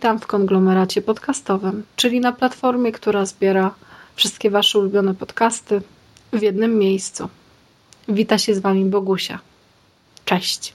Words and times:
Witam 0.00 0.20
w 0.20 0.26
konglomeracie 0.26 1.02
podcastowym, 1.02 1.82
czyli 1.96 2.20
na 2.20 2.32
platformie, 2.32 2.92
która 2.92 3.26
zbiera 3.26 3.74
wszystkie 4.16 4.50
Wasze 4.50 4.78
ulubione 4.78 5.14
podcasty 5.14 5.82
w 6.32 6.42
jednym 6.42 6.78
miejscu. 6.78 7.28
Wita 8.08 8.38
się 8.38 8.54
z 8.54 8.58
Wami 8.58 8.84
Bogusia. 8.84 9.38
Cześć. 10.24 10.74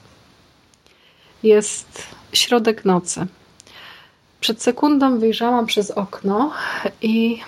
Jest 1.42 2.02
środek 2.32 2.84
nocy. 2.84 3.26
Przed 4.40 4.62
sekundą 4.62 5.18
wyjrzałam 5.18 5.66
przez 5.66 5.90
okno 5.90 6.52
i 7.02 7.40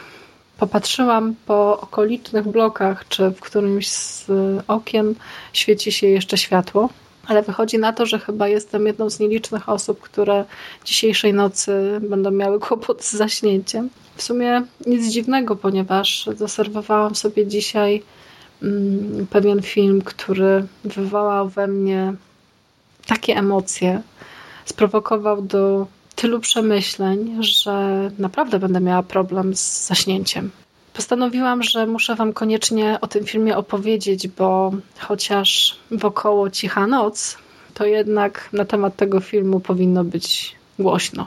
popatrzyłam 0.58 1.34
po 1.46 1.80
okolicznych 1.80 2.48
blokach, 2.48 3.08
czy 3.08 3.30
w 3.30 3.40
którymś 3.40 3.88
z 3.88 4.26
okien 4.68 5.14
świeci 5.52 5.92
się 5.92 6.06
jeszcze 6.06 6.38
światło 6.38 6.88
ale 7.28 7.42
wychodzi 7.42 7.78
na 7.78 7.92
to, 7.92 8.06
że 8.06 8.18
chyba 8.18 8.48
jestem 8.48 8.86
jedną 8.86 9.10
z 9.10 9.20
nielicznych 9.20 9.68
osób, 9.68 10.00
które 10.00 10.44
dzisiejszej 10.84 11.34
nocy 11.34 12.00
będą 12.00 12.30
miały 12.30 12.60
kłopot 12.60 13.04
z 13.04 13.12
zaśnięciem. 13.12 13.90
W 14.16 14.22
sumie 14.22 14.62
nic 14.86 15.12
dziwnego, 15.12 15.56
ponieważ 15.56 16.28
zaserwowałam 16.36 17.14
sobie 17.14 17.46
dzisiaj 17.46 18.02
mm, 18.62 19.26
pewien 19.30 19.62
film, 19.62 20.02
który 20.02 20.66
wywołał 20.84 21.48
we 21.48 21.66
mnie 21.66 22.14
takie 23.06 23.36
emocje, 23.36 24.02
sprowokował 24.64 25.42
do 25.42 25.86
tylu 26.14 26.40
przemyśleń, 26.40 27.36
że 27.40 28.10
naprawdę 28.18 28.58
będę 28.58 28.80
miała 28.80 29.02
problem 29.02 29.56
z 29.56 29.86
zaśnięciem. 29.86 30.50
Postanowiłam, 30.98 31.62
że 31.62 31.86
muszę 31.86 32.14
Wam 32.14 32.32
koniecznie 32.32 32.98
o 33.00 33.06
tym 33.06 33.24
filmie 33.24 33.56
opowiedzieć, 33.56 34.28
bo 34.28 34.72
chociaż 34.98 35.78
wokoło 35.90 36.50
cicha 36.50 36.86
noc, 36.86 37.38
to 37.74 37.86
jednak 37.86 38.48
na 38.52 38.64
temat 38.64 38.96
tego 38.96 39.20
filmu 39.20 39.60
powinno 39.60 40.04
być 40.04 40.56
głośno. 40.78 41.26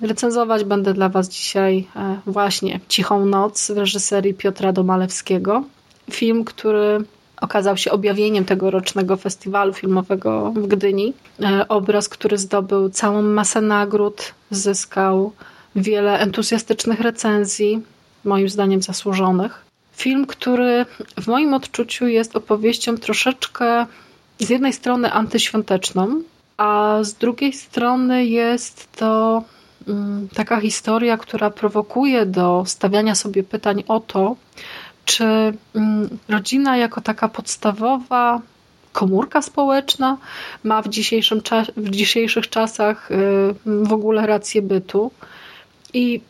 Recenzować 0.00 0.64
będę 0.64 0.94
dla 0.94 1.08
Was 1.08 1.28
dzisiaj 1.28 1.88
e, 1.96 2.20
właśnie 2.26 2.80
Cichą 2.88 3.26
Noc 3.26 3.70
w 3.70 3.78
reżyserii 3.78 4.34
Piotra 4.34 4.72
Domalewskiego. 4.72 5.64
Film, 6.10 6.44
który 6.44 6.98
okazał 7.40 7.76
się 7.76 7.90
objawieniem 7.90 8.44
tegorocznego 8.44 9.16
festiwalu 9.16 9.72
filmowego 9.72 10.52
w 10.56 10.66
Gdyni. 10.66 11.12
E, 11.40 11.68
obraz, 11.68 12.08
który 12.08 12.38
zdobył 12.38 12.90
całą 12.90 13.22
masę 13.22 13.60
nagród, 13.60 14.34
zyskał 14.50 15.32
wiele 15.76 16.18
entuzjastycznych 16.18 17.00
recenzji, 17.00 17.82
moim 18.24 18.48
zdaniem 18.48 18.82
zasłużonych. 18.82 19.64
Film, 19.92 20.26
który 20.26 20.86
w 21.20 21.26
moim 21.26 21.54
odczuciu 21.54 22.06
jest 22.06 22.36
opowieścią 22.36 22.96
troszeczkę 22.98 23.86
z 24.38 24.50
jednej 24.50 24.72
strony 24.72 25.12
antyświąteczną, 25.12 26.22
a 26.56 26.98
z 27.02 27.14
drugiej 27.14 27.52
strony 27.52 28.26
jest 28.26 28.92
to 28.92 29.42
mm, 29.88 30.28
taka 30.34 30.60
historia, 30.60 31.16
która 31.16 31.50
prowokuje 31.50 32.26
do 32.26 32.64
stawiania 32.66 33.14
sobie 33.14 33.42
pytań 33.42 33.84
o 33.88 34.00
to, 34.00 34.36
czy 35.04 35.24
mm, 35.24 36.18
rodzina 36.28 36.76
jako 36.76 37.00
taka 37.00 37.28
podstawowa 37.28 38.40
komórka 38.92 39.42
społeczna 39.42 40.16
ma 40.64 40.82
w, 40.82 40.88
dzisiejszym 40.88 41.40
w 41.76 41.90
dzisiejszych 41.90 42.48
czasach 42.48 43.10
y, 43.10 43.14
w 43.66 43.92
ogóle 43.92 44.26
rację 44.26 44.62
bytu. 44.62 45.10
I 45.94 46.20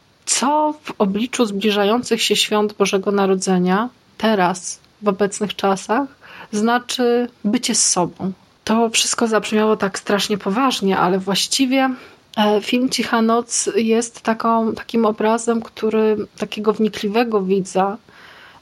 co 0.42 0.74
w 0.82 0.92
obliczu 0.98 1.46
zbliżających 1.46 2.22
się 2.22 2.36
świąt 2.36 2.72
Bożego 2.72 3.10
Narodzenia, 3.10 3.88
teraz, 4.18 4.80
w 5.02 5.08
obecnych 5.08 5.56
czasach, 5.56 6.08
znaczy 6.52 7.28
bycie 7.44 7.74
z 7.74 7.88
sobą. 7.88 8.32
To 8.64 8.90
wszystko 8.90 9.26
zabrzmiało 9.26 9.76
tak 9.76 9.98
strasznie 9.98 10.38
poważnie, 10.38 10.98
ale 10.98 11.18
właściwie 11.18 11.90
e, 12.36 12.60
film 12.60 12.90
Cicha 12.90 13.22
Noc 13.22 13.70
jest 13.76 14.20
taką, 14.20 14.74
takim 14.74 15.06
obrazem, 15.06 15.62
który 15.62 16.16
takiego 16.38 16.72
wnikliwego 16.72 17.42
widza, 17.42 17.96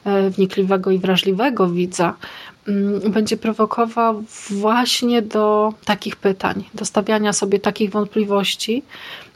e, 0.05 0.31
wnikliwego 0.31 0.91
i 0.91 0.99
wrażliwego 0.99 1.69
widza, 1.69 2.15
mm, 2.69 3.01
będzie 3.13 3.37
prowokował 3.37 4.25
właśnie 4.51 5.23
do 5.23 5.75
takich 5.85 6.17
pytań, 6.17 6.65
do 6.75 6.85
stawiania 6.85 7.33
sobie 7.33 7.59
takich 7.59 7.91
wątpliwości. 7.91 8.83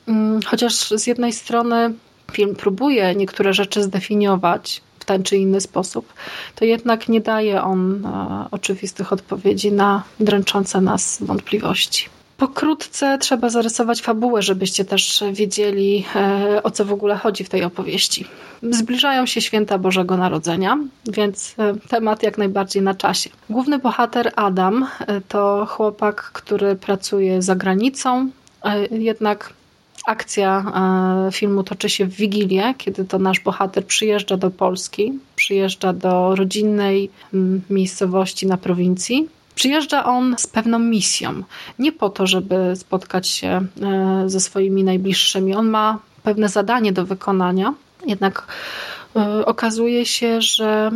Mm, 0.08 0.40
chociaż 0.42 0.74
z 0.74 1.06
jednej 1.06 1.32
strony 1.32 1.94
film 2.32 2.54
próbuje 2.54 3.14
niektóre 3.14 3.54
rzeczy 3.54 3.82
zdefiniować 3.82 4.82
w 5.04 5.06
ten 5.06 5.22
czy 5.22 5.36
inny 5.36 5.60
sposób, 5.60 6.12
to 6.54 6.64
jednak 6.64 7.08
nie 7.08 7.20
daje 7.20 7.62
on 7.62 8.06
e, 8.06 8.44
oczywistych 8.50 9.12
odpowiedzi 9.12 9.72
na 9.72 10.02
dręczące 10.20 10.80
nas 10.80 11.18
wątpliwości. 11.20 12.08
Pokrótce 12.36 13.18
trzeba 13.18 13.48
zarysować 13.48 14.02
fabułę, 14.02 14.42
żebyście 14.42 14.84
też 14.84 15.24
wiedzieli, 15.32 16.04
e, 16.16 16.62
o 16.62 16.70
co 16.70 16.84
w 16.84 16.92
ogóle 16.92 17.16
chodzi 17.16 17.44
w 17.44 17.48
tej 17.48 17.64
opowieści. 17.64 18.26
Zbliżają 18.70 19.26
się 19.26 19.40
święta 19.40 19.78
Bożego 19.78 20.16
Narodzenia, 20.16 20.78
więc 21.06 21.54
e, 21.58 21.74
temat 21.88 22.22
jak 22.22 22.38
najbardziej 22.38 22.82
na 22.82 22.94
czasie. 22.94 23.30
Główny 23.50 23.78
bohater 23.78 24.32
Adam 24.36 24.86
to 25.28 25.66
chłopak, 25.70 26.22
który 26.22 26.76
pracuje 26.76 27.42
za 27.42 27.54
granicą, 27.54 28.30
jednak 28.90 29.52
Akcja 30.06 30.64
e, 31.28 31.32
filmu 31.32 31.62
toczy 31.62 31.88
się 31.88 32.06
w 32.06 32.14
Wigilię, 32.14 32.74
kiedy 32.78 33.04
to 33.04 33.18
nasz 33.18 33.40
bohater 33.40 33.86
przyjeżdża 33.86 34.36
do 34.36 34.50
Polski, 34.50 35.18
przyjeżdża 35.36 35.92
do 35.92 36.34
rodzinnej 36.34 37.10
miejscowości 37.70 38.46
na 38.46 38.56
prowincji. 38.56 39.28
Przyjeżdża 39.54 40.04
on 40.04 40.34
z 40.38 40.46
pewną 40.46 40.78
misją. 40.78 41.42
Nie 41.78 41.92
po 41.92 42.10
to, 42.10 42.26
żeby 42.26 42.76
spotkać 42.76 43.28
się 43.28 43.48
e, 43.48 44.24
ze 44.26 44.40
swoimi 44.40 44.84
najbliższymi. 44.84 45.54
On 45.54 45.68
ma 45.68 45.98
pewne 46.22 46.48
zadanie 46.48 46.92
do 46.92 47.06
wykonania, 47.06 47.74
jednak 48.06 48.46
e, 49.16 49.46
okazuje 49.46 50.06
się, 50.06 50.42
że 50.42 50.90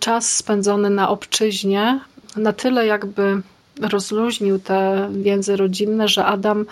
czas 0.00 0.32
spędzony 0.32 0.90
na 0.90 1.08
obczyźnie 1.08 2.00
na 2.36 2.52
tyle 2.52 2.86
jakby 2.86 3.42
rozluźnił 3.80 4.58
te 4.58 5.08
więzy 5.12 5.56
rodzinne, 5.56 6.08
że 6.08 6.24
Adam 6.24 6.66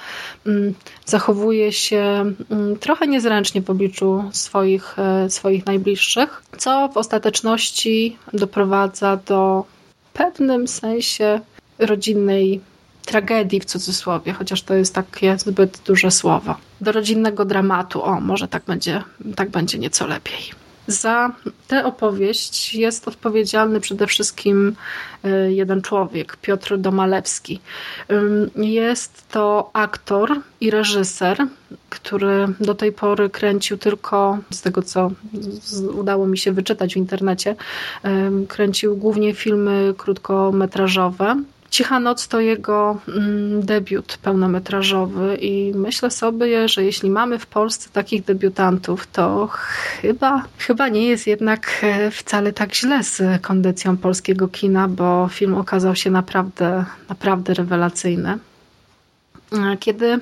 mm, 0.46 0.74
zachowuje 1.06 1.72
się 1.72 2.34
mm, 2.50 2.76
trochę 2.80 3.06
niezręcznie 3.06 3.62
w 3.62 3.70
obliczu 3.70 4.24
swoich, 4.32 4.98
e, 4.98 5.30
swoich 5.30 5.66
najbliższych, 5.66 6.42
co 6.58 6.88
w 6.88 6.96
ostateczności 6.96 8.16
doprowadza 8.32 9.16
do 9.16 9.64
pewnym 10.12 10.68
sensie 10.68 11.40
rodzinnej 11.78 12.60
tragedii 13.04 13.60
w 13.60 13.64
cudzysłowie, 13.64 14.32
chociaż 14.32 14.62
to 14.62 14.74
jest 14.74 14.94
takie 14.94 15.38
zbyt 15.38 15.80
duże 15.86 16.10
słowo. 16.10 16.56
Do 16.80 16.92
rodzinnego 16.92 17.44
dramatu, 17.44 18.04
o 18.04 18.20
może 18.20 18.48
tak 18.48 18.64
będzie, 18.64 19.02
tak 19.36 19.50
będzie 19.50 19.78
nieco 19.78 20.06
lepiej. 20.06 20.61
Za 20.86 21.32
tę 21.68 21.84
opowieść 21.84 22.74
jest 22.74 23.08
odpowiedzialny 23.08 23.80
przede 23.80 24.06
wszystkim 24.06 24.76
y, 25.24 25.52
jeden 25.52 25.82
człowiek, 25.82 26.36
Piotr 26.36 26.78
Domalewski. 26.78 27.60
Jest 28.56 29.28
to 29.28 29.70
aktor 29.72 30.40
i 30.60 30.70
reżyser, 30.70 31.46
który 31.90 32.48
do 32.60 32.74
tej 32.74 32.92
pory 32.92 33.30
kręcił 33.30 33.78
tylko, 33.78 34.38
z 34.50 34.60
tego 34.60 34.82
co 34.82 35.10
udało 35.94 36.26
mi 36.26 36.38
się 36.38 36.52
wyczytać 36.52 36.94
w 36.94 36.96
internecie, 36.96 37.56
kręcił 38.48 38.96
głównie 38.96 39.34
filmy 39.34 39.94
krótkometrażowe. 39.98 41.42
Cicha 41.72 42.00
Noc 42.00 42.28
to 42.28 42.40
jego 42.40 43.00
mm, 43.08 43.62
debiut 43.66 44.18
pełnometrażowy 44.22 45.36
i 45.40 45.72
myślę 45.74 46.10
sobie, 46.10 46.68
że 46.68 46.84
jeśli 46.84 47.10
mamy 47.10 47.38
w 47.38 47.46
Polsce 47.46 47.88
takich 47.92 48.24
debiutantów, 48.24 49.06
to 49.06 49.48
chyba, 50.00 50.44
chyba 50.58 50.88
nie 50.88 51.08
jest 51.08 51.26
jednak 51.26 51.80
e, 51.82 52.10
wcale 52.10 52.52
tak 52.52 52.74
źle 52.74 53.02
z 53.02 53.42
kondycją 53.42 53.96
polskiego 53.96 54.48
kina, 54.48 54.88
bo 54.88 55.28
film 55.32 55.54
okazał 55.54 55.96
się 55.96 56.10
naprawdę, 56.10 56.84
naprawdę 57.08 57.54
rewelacyjny. 57.54 58.38
E, 59.52 59.76
kiedy 59.80 60.06
e, 60.06 60.20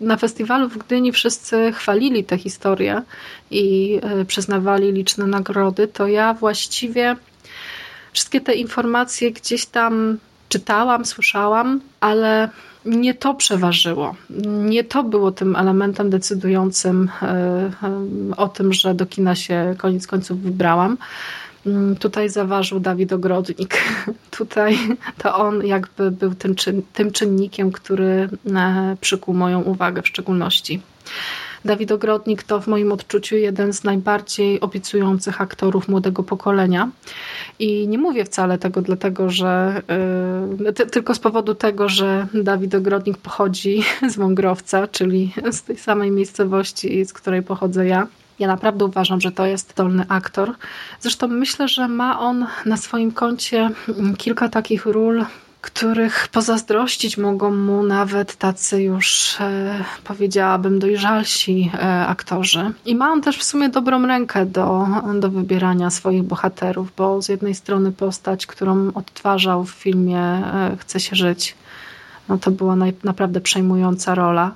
na 0.00 0.16
festiwalu 0.16 0.68
w 0.68 0.78
Gdyni 0.78 1.12
wszyscy 1.12 1.72
chwalili 1.72 2.24
tę 2.24 2.38
historię 2.38 3.02
i 3.50 4.00
przyznawali 4.26 4.92
liczne 4.92 5.26
nagrody, 5.26 5.88
to 5.88 6.06
ja 6.06 6.34
właściwie 6.34 7.16
wszystkie 8.12 8.40
te 8.40 8.54
informacje 8.54 9.32
gdzieś 9.32 9.66
tam 9.66 10.18
czytałam, 10.48 11.04
słyszałam, 11.04 11.80
ale 12.00 12.48
nie 12.84 13.14
to 13.14 13.34
przeważyło. 13.34 14.14
Nie 14.46 14.84
to 14.84 15.04
było 15.04 15.32
tym 15.32 15.56
elementem 15.56 16.10
decydującym 16.10 17.10
o 18.36 18.48
tym, 18.48 18.72
że 18.72 18.94
do 18.94 19.06
kina 19.06 19.34
się 19.34 19.74
koniec 19.78 20.06
końców 20.06 20.40
wybrałam. 20.40 20.96
Mm, 21.66 21.96
tutaj 21.96 22.28
zaważył 22.28 22.80
Dawid 22.80 23.12
Ogrodnik. 23.12 23.82
Tutaj 24.38 24.78
to 25.18 25.36
on 25.36 25.66
jakby 25.66 26.10
był 26.10 26.34
tym, 26.34 26.54
tym 26.92 27.10
czynnikiem, 27.10 27.72
który 27.72 28.28
e, 28.56 28.96
przykuł 29.00 29.34
moją 29.34 29.62
uwagę 29.62 30.02
w 30.02 30.08
szczególności. 30.08 30.80
Dawid 31.64 31.92
Ogrodnik 31.92 32.42
to 32.42 32.60
w 32.60 32.66
moim 32.66 32.92
odczuciu 32.92 33.36
jeden 33.36 33.72
z 33.72 33.84
najbardziej 33.84 34.60
obiecujących 34.60 35.40
aktorów 35.40 35.88
młodego 35.88 36.22
pokolenia. 36.22 36.90
I 37.58 37.88
nie 37.88 37.98
mówię 37.98 38.24
wcale 38.24 38.58
tego 38.58 38.82
dlatego, 38.82 39.30
że 39.30 39.82
yy, 40.58 40.72
tylko 40.72 41.14
z 41.14 41.18
powodu 41.18 41.54
tego, 41.54 41.88
że 41.88 42.26
Dawid 42.34 42.74
Ogrodnik 42.74 43.18
pochodzi 43.18 43.82
z 44.12 44.16
Wągrowca, 44.16 44.86
czyli 44.86 45.32
z 45.50 45.62
tej 45.62 45.76
samej 45.76 46.10
miejscowości, 46.10 47.04
z 47.04 47.12
której 47.12 47.42
pochodzę 47.42 47.86
ja. 47.86 48.06
Ja 48.38 48.48
naprawdę 48.48 48.84
uważam, 48.84 49.20
że 49.20 49.32
to 49.32 49.46
jest 49.46 49.74
dolny 49.76 50.04
aktor. 50.08 50.52
Zresztą 51.00 51.28
myślę, 51.28 51.68
że 51.68 51.88
ma 51.88 52.20
on 52.20 52.46
na 52.66 52.76
swoim 52.76 53.12
koncie 53.12 53.70
kilka 54.18 54.48
takich 54.48 54.86
ról, 54.86 55.24
których 55.60 56.28
pozazdrościć 56.28 57.18
mogą 57.18 57.54
mu 57.54 57.82
nawet 57.82 58.36
tacy 58.36 58.82
już, 58.82 59.36
e, 59.40 59.84
powiedziałabym, 60.04 60.78
dojrzalsi 60.78 61.70
e, 61.74 62.06
aktorzy. 62.06 62.72
I 62.86 62.94
ma 62.94 63.12
on 63.12 63.22
też 63.22 63.38
w 63.38 63.44
sumie 63.44 63.68
dobrą 63.68 64.06
rękę 64.06 64.46
do, 64.46 64.86
do 65.20 65.30
wybierania 65.30 65.90
swoich 65.90 66.22
bohaterów, 66.22 66.92
bo 66.96 67.22
z 67.22 67.28
jednej 67.28 67.54
strony 67.54 67.92
postać, 67.92 68.46
którą 68.46 68.92
odtwarzał 68.94 69.64
w 69.64 69.70
filmie 69.70 70.20
e, 70.20 70.76
Chce 70.78 71.00
się 71.00 71.16
żyć, 71.16 71.54
no 72.28 72.38
to 72.38 72.50
była 72.50 72.76
naj, 72.76 72.92
naprawdę 73.04 73.40
przejmująca 73.40 74.14
rola. 74.14 74.54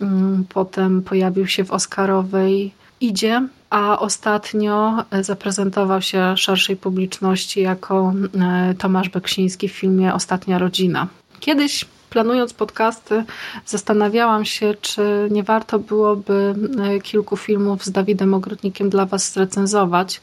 Mm, 0.00 0.44
potem 0.48 1.02
pojawił 1.02 1.46
się 1.46 1.64
w 1.64 1.70
Oscarowej 1.70 2.74
idzie, 3.00 3.48
a 3.70 3.98
ostatnio 3.98 5.04
zaprezentował 5.20 6.02
się 6.02 6.36
szerszej 6.36 6.76
publiczności 6.76 7.60
jako 7.60 8.12
e, 8.40 8.74
Tomasz 8.78 9.08
Beksiński 9.08 9.68
w 9.68 9.72
filmie 9.72 10.14
Ostatnia 10.14 10.58
Rodzina. 10.58 11.06
Kiedyś 11.40 11.84
planując 12.10 12.52
podcasty, 12.52 13.24
zastanawiałam 13.66 14.44
się, 14.44 14.74
czy 14.80 15.28
nie 15.30 15.42
warto 15.42 15.78
byłoby 15.78 16.54
e, 16.78 17.00
kilku 17.00 17.36
filmów 17.36 17.84
z 17.84 17.90
Dawidem 17.90 18.34
Ogrodnikiem 18.34 18.90
dla 18.90 19.06
Was 19.06 19.32
zrecenzować, 19.32 20.20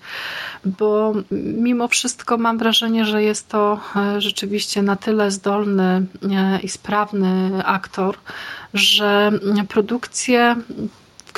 bo 0.66 1.14
mimo 1.58 1.88
wszystko 1.88 2.38
mam 2.38 2.58
wrażenie, 2.58 3.06
że 3.06 3.24
jest 3.24 3.50
to 3.50 3.80
e, 3.96 4.22
rzeczywiście 4.22 4.82
na 4.82 4.96
tyle 4.96 5.32
zdolny 5.32 6.06
i 6.64 6.70
sprawny 6.70 7.52
aktor, 7.66 8.18
że 8.74 9.32
produkcje 9.70 10.56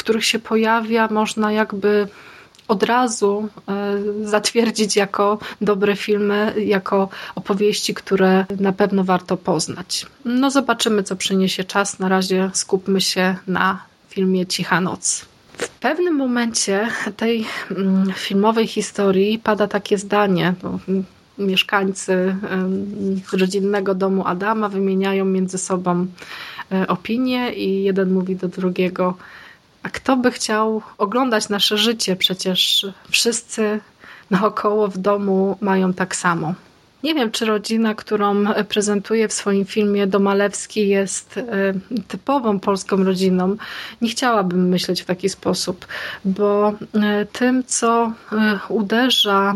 których 0.05 0.25
się 0.25 0.39
pojawia, 0.39 1.07
można 1.11 1.51
jakby 1.51 2.07
od 2.67 2.83
razu 2.83 3.49
e, 3.67 3.97
zatwierdzić 4.23 4.95
jako 4.95 5.37
dobre 5.61 5.95
filmy, 5.95 6.53
jako 6.65 7.09
opowieści, 7.35 7.93
które 7.93 8.45
na 8.59 8.73
pewno 8.73 9.03
warto 9.03 9.37
poznać. 9.37 10.05
No 10.25 10.51
zobaczymy, 10.51 11.03
co 11.03 11.15
przyniesie 11.15 11.63
czas. 11.63 11.99
Na 11.99 12.09
razie 12.09 12.51
skupmy 12.53 13.01
się 13.01 13.35
na 13.47 13.81
filmie 14.09 14.45
Cicha 14.45 14.81
Noc. 14.81 15.25
W 15.57 15.69
pewnym 15.69 16.15
momencie 16.15 16.87
tej 17.17 17.45
mm, 17.71 18.13
filmowej 18.15 18.67
historii 18.67 19.39
pada 19.39 19.67
takie 19.67 19.97
zdanie, 19.97 20.53
mieszkańcy 21.37 22.35
rodzinnego 23.33 23.95
domu 23.95 24.27
Adama 24.27 24.69
wymieniają 24.69 25.25
między 25.25 25.57
sobą 25.57 26.07
e, 26.71 26.87
opinie 26.87 27.53
i 27.53 27.83
jeden 27.83 28.13
mówi 28.13 28.35
do 28.35 28.47
drugiego– 28.47 29.13
a 29.85 29.89
kto 29.89 30.17
by 30.17 30.31
chciał 30.31 30.81
oglądać 30.97 31.49
nasze 31.49 31.77
życie? 31.77 32.15
Przecież 32.15 32.87
wszyscy 33.09 33.79
naokoło 34.31 34.87
w 34.87 34.97
domu 34.97 35.57
mają 35.61 35.93
tak 35.93 36.15
samo. 36.15 36.53
Nie 37.03 37.15
wiem, 37.15 37.31
czy 37.31 37.45
rodzina, 37.45 37.95
którą 37.95 38.45
prezentuje 38.69 39.27
w 39.27 39.33
swoim 39.33 39.65
filmie 39.65 40.07
Domalewski 40.07 40.87
jest 40.87 41.37
e, 41.37 41.43
typową 42.07 42.59
polską 42.59 43.03
rodziną. 43.03 43.55
Nie 44.01 44.09
chciałabym 44.09 44.69
myśleć 44.69 45.01
w 45.01 45.05
taki 45.05 45.29
sposób, 45.29 45.85
bo 46.25 46.73
e, 46.93 47.25
tym, 47.25 47.63
co 47.63 48.13
e, 48.31 48.59
uderza 48.69 49.53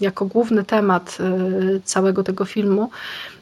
jako 0.00 0.26
główny 0.26 0.64
temat 0.64 1.18
całego 1.84 2.24
tego 2.24 2.44
filmu, 2.44 2.90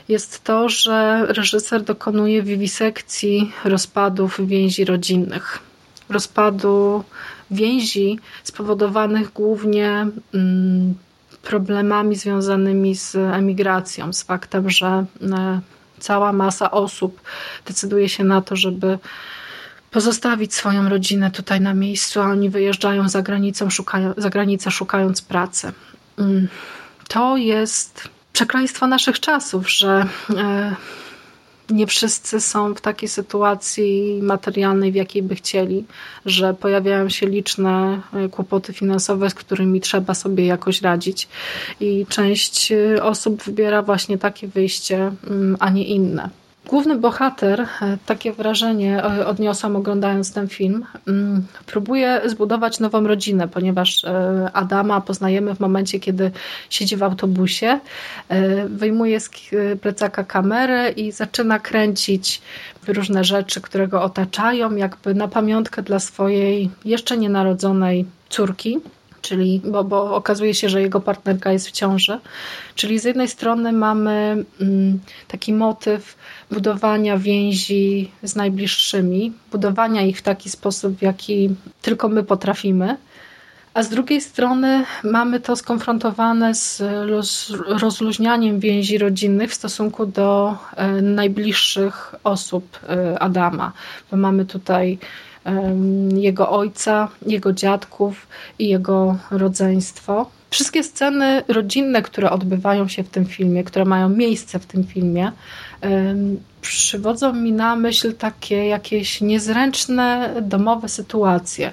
jest 0.09 0.45
to, 0.45 0.69
że 0.69 1.27
reżyser 1.29 1.83
dokonuje 1.83 2.43
wiwisekcji 2.43 3.53
rozpadów 3.65 4.47
więzi 4.47 4.85
rodzinnych 4.85 5.66
rozpadu 6.09 7.05
więzi 7.51 8.19
spowodowanych 8.45 9.33
głównie 9.33 10.07
mm, 10.35 10.95
problemami 11.43 12.17
związanymi 12.17 12.97
z 12.97 13.17
emigracją, 13.17 14.13
z 14.13 14.23
faktem, 14.23 14.71
że 14.71 14.87
e, 14.87 15.61
cała 15.99 16.33
masa 16.33 16.71
osób 16.71 17.21
decyduje 17.67 18.09
się 18.09 18.25
na 18.25 18.43
to, 18.43 18.57
żeby 18.57 18.99
pozostawić 19.91 20.55
swoją 20.55 20.89
rodzinę 20.89 21.31
tutaj 21.31 21.61
na 21.61 21.75
miejscu, 21.75 22.21
a 22.21 22.25
oni 22.25 22.51
wyjeżdżają 22.51 23.09
za, 23.09 23.23
granicą, 23.23 23.71
szukają, 23.71 24.15
za 24.17 24.31
granicę 24.31 24.71
szukając 24.71 25.23
pracy. 25.23 25.73
Mm, 26.19 26.49
to 27.09 27.37
jest 27.37 28.09
przekleństwo 28.33 28.87
naszych 28.87 29.21
czasów, 29.21 29.71
że 29.71 30.07
e, 30.37 30.77
nie 31.71 31.87
wszyscy 31.87 32.41
są 32.41 32.75
w 32.75 32.81
takiej 32.81 33.09
sytuacji 33.09 34.19
materialnej, 34.23 34.93
w 34.93 34.95
jakiej 34.95 35.23
by 35.23 35.35
chcieli, 35.35 35.85
że 36.27 36.55
pojawiają 36.55 37.09
się 37.09 37.27
liczne 37.27 38.01
e, 38.15 38.29
kłopoty 38.29 38.73
finansowe, 38.73 39.31
z 39.31 39.35
którymi 39.35 39.81
trzeba 39.81 40.15
sobie 40.15 40.47
jakoś 40.47 40.83
radzić. 40.83 41.29
I 41.81 42.07
część 42.09 42.73
e, 42.73 43.03
osób 43.03 43.43
wybiera 43.43 43.83
właśnie 43.83 44.19
takie 44.19 44.49
wyjście, 44.49 45.13
mm, 45.27 45.57
a 45.61 45.71
nie 45.71 45.85
inne. 45.85 46.31
Główny 46.69 46.99
bohater, 46.99 47.61
e, 47.61 47.99
takie 48.07 48.33
wrażenie 48.33 49.05
e, 49.05 49.27
odniosłam 49.27 49.77
oglądając 49.77 50.33
ten 50.33 50.49
film, 50.49 50.85
mm, 51.09 51.47
próbuje 51.67 52.21
zbudować 52.25 52.81
nową 52.81 53.07
rodzinę, 53.07 53.49
ponieważ 53.49 54.05
e, 54.05 54.51
Adama 54.53 55.01
poznajemy 55.01 55.55
w 55.55 55.61
momencie, 55.61 56.01
kiedy 56.01 56.31
siedzi 56.71 56.97
w 56.97 57.03
autobusie, 57.03 57.81
wyjmuje 58.67 59.21
z 59.21 59.31
plecaka 59.81 60.25
kamerę 60.25 60.91
i 60.91 61.13
zaczyna 61.13 61.59
kręcić 61.59 62.43
różne 62.89 63.25
rzeczy, 63.25 63.61
które 63.61 63.89
go 63.89 64.03
otaczają, 64.03 64.77
jakby 64.77 65.15
na 65.15 65.29
pamiątkę 65.29 65.83
dla 65.83 65.99
swojej 65.99 66.71
jeszcze 66.85 67.19
nienarodzonej 67.19 68.05
córki 68.29 68.81
czyli, 69.27 69.61
bo, 69.65 69.85
bo 69.85 70.15
okazuje 70.15 70.55
się, 70.55 70.69
że 70.69 70.83
jego 70.83 71.01
partnerka 71.01 71.53
jest 71.53 71.69
w 71.69 71.73
ciąży. 71.73 72.19
Czyli 72.75 72.99
z 72.99 73.05
jednej 73.05 73.29
strony 73.29 73.73
mamy 73.73 74.45
mm, 74.61 75.01
taki 75.29 75.53
motyw 75.53 76.17
budowania 76.51 77.19
więzi 77.19 78.11
z 78.23 78.37
najbliższymi, 78.37 79.33
budowania 79.53 80.03
ich 80.03 80.19
w 80.19 80.23
taki 80.23 80.51
sposób, 80.51 80.99
w 80.99 81.03
jaki 81.03 81.51
tylko 81.83 82.09
my 82.09 82.23
potrafimy. 82.23 82.97
A 83.75 83.83
z 83.83 83.89
drugiej 83.89 84.21
strony 84.21 84.85
mamy 85.05 85.41
to 85.41 85.57
skonfrontowane 85.57 86.55
z 86.55 86.83
rozluźnianiem 87.67 88.61
więzi 88.61 88.99
rodzinnych 88.99 89.51
w 89.51 89.55
stosunku 89.55 90.07
do 90.07 90.57
e, 90.77 91.03
najbliższych 91.03 92.15
osób 92.25 92.79
e, 92.89 93.19
Adama. 93.19 93.73
Bo 94.11 94.17
mamy 94.17 94.45
tutaj 94.45 94.99
jego 96.17 96.51
ojca, 96.51 97.09
jego 97.27 97.53
dziadków 97.53 98.27
i 98.59 98.69
jego 98.69 99.19
rodzeństwo. 99.31 100.31
Wszystkie 100.51 100.83
sceny 100.83 101.43
rodzinne, 101.49 102.03
które 102.03 102.31
odbywają 102.31 102.89
się 102.89 103.05
w 103.05 103.09
tym 103.09 103.27
filmie, 103.27 103.65
które 103.65 103.85
mają 103.85 104.09
miejsce 104.09 104.59
w 104.59 104.67
tym 104.67 104.85
filmie, 104.85 105.33
przywodzą 106.61 107.33
mi 107.33 107.53
na 107.53 107.77
myśl 107.77 108.15
takie 108.15 108.67
jakieś 108.67 109.21
niezręczne 109.21 110.35
domowe 110.43 110.89
sytuacje, 110.89 111.73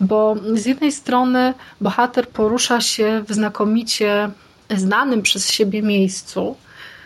bo 0.00 0.36
z 0.54 0.66
jednej 0.66 0.92
strony 0.92 1.54
bohater 1.80 2.28
porusza 2.28 2.80
się 2.80 3.24
w 3.28 3.34
znakomicie 3.34 4.30
znanym 4.70 5.22
przez 5.22 5.50
siebie 5.50 5.82
miejscu, 5.82 6.56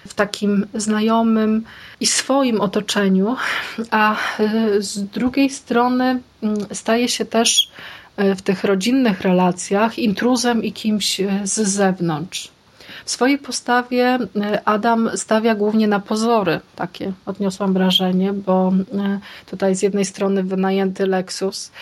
w 0.06 0.14
takim 0.14 0.66
znajomym 0.74 1.64
i 2.00 2.06
swoim 2.06 2.60
otoczeniu, 2.60 3.36
a 3.90 4.16
y, 4.40 4.82
z 4.82 5.04
drugiej 5.04 5.50
strony 5.50 6.20
mm, 6.42 6.66
staje 6.72 7.08
się 7.08 7.24
też 7.24 7.70
y, 8.20 8.34
w 8.34 8.42
tych 8.42 8.64
rodzinnych 8.64 9.20
relacjach 9.20 9.98
intruzem 9.98 10.64
i 10.64 10.72
kimś 10.72 11.20
y, 11.20 11.40
z 11.44 11.54
zewnątrz. 11.54 12.55
W 13.06 13.10
swojej 13.10 13.38
postawie 13.38 14.18
e, 14.36 14.60
Adam 14.64 15.10
stawia 15.14 15.54
głównie 15.54 15.88
na 15.88 16.00
pozory, 16.00 16.60
takie 16.76 17.12
odniosłam 17.26 17.72
wrażenie, 17.72 18.32
bo 18.32 18.72
e, 18.94 19.18
tutaj 19.46 19.74
z 19.74 19.82
jednej 19.82 20.04
strony 20.04 20.42
wynajęty 20.42 21.06
Lexus, 21.06 21.72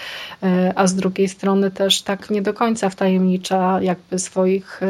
e, 0.42 0.72
a 0.76 0.86
z 0.86 0.94
drugiej 0.94 1.28
strony 1.28 1.70
też 1.70 2.02
tak 2.02 2.30
nie 2.30 2.42
do 2.42 2.54
końca 2.54 2.90
wtajemnicza 2.90 3.82
jakby 3.82 4.18
swoich 4.18 4.80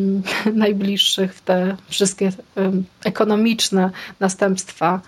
najbliższych 0.54 1.34
w 1.34 1.40
te 1.42 1.76
wszystkie 1.88 2.32
ekonomiczne 3.04 3.90
następstwa. 4.20 5.00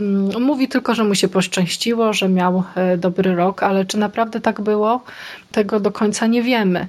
Mm, 0.00 0.42
mówi 0.42 0.68
tylko, 0.68 0.94
że 0.94 1.04
mu 1.04 1.14
się 1.14 1.28
poszczęściło, 1.28 2.12
że 2.12 2.28
miał 2.28 2.62
dobry 2.98 3.34
rok, 3.34 3.62
ale 3.62 3.84
czy 3.84 3.98
naprawdę 3.98 4.40
tak 4.40 4.60
było? 4.60 5.04
Tego 5.52 5.80
do 5.80 5.90
końca 5.90 6.26
nie 6.26 6.42
wiemy. 6.42 6.86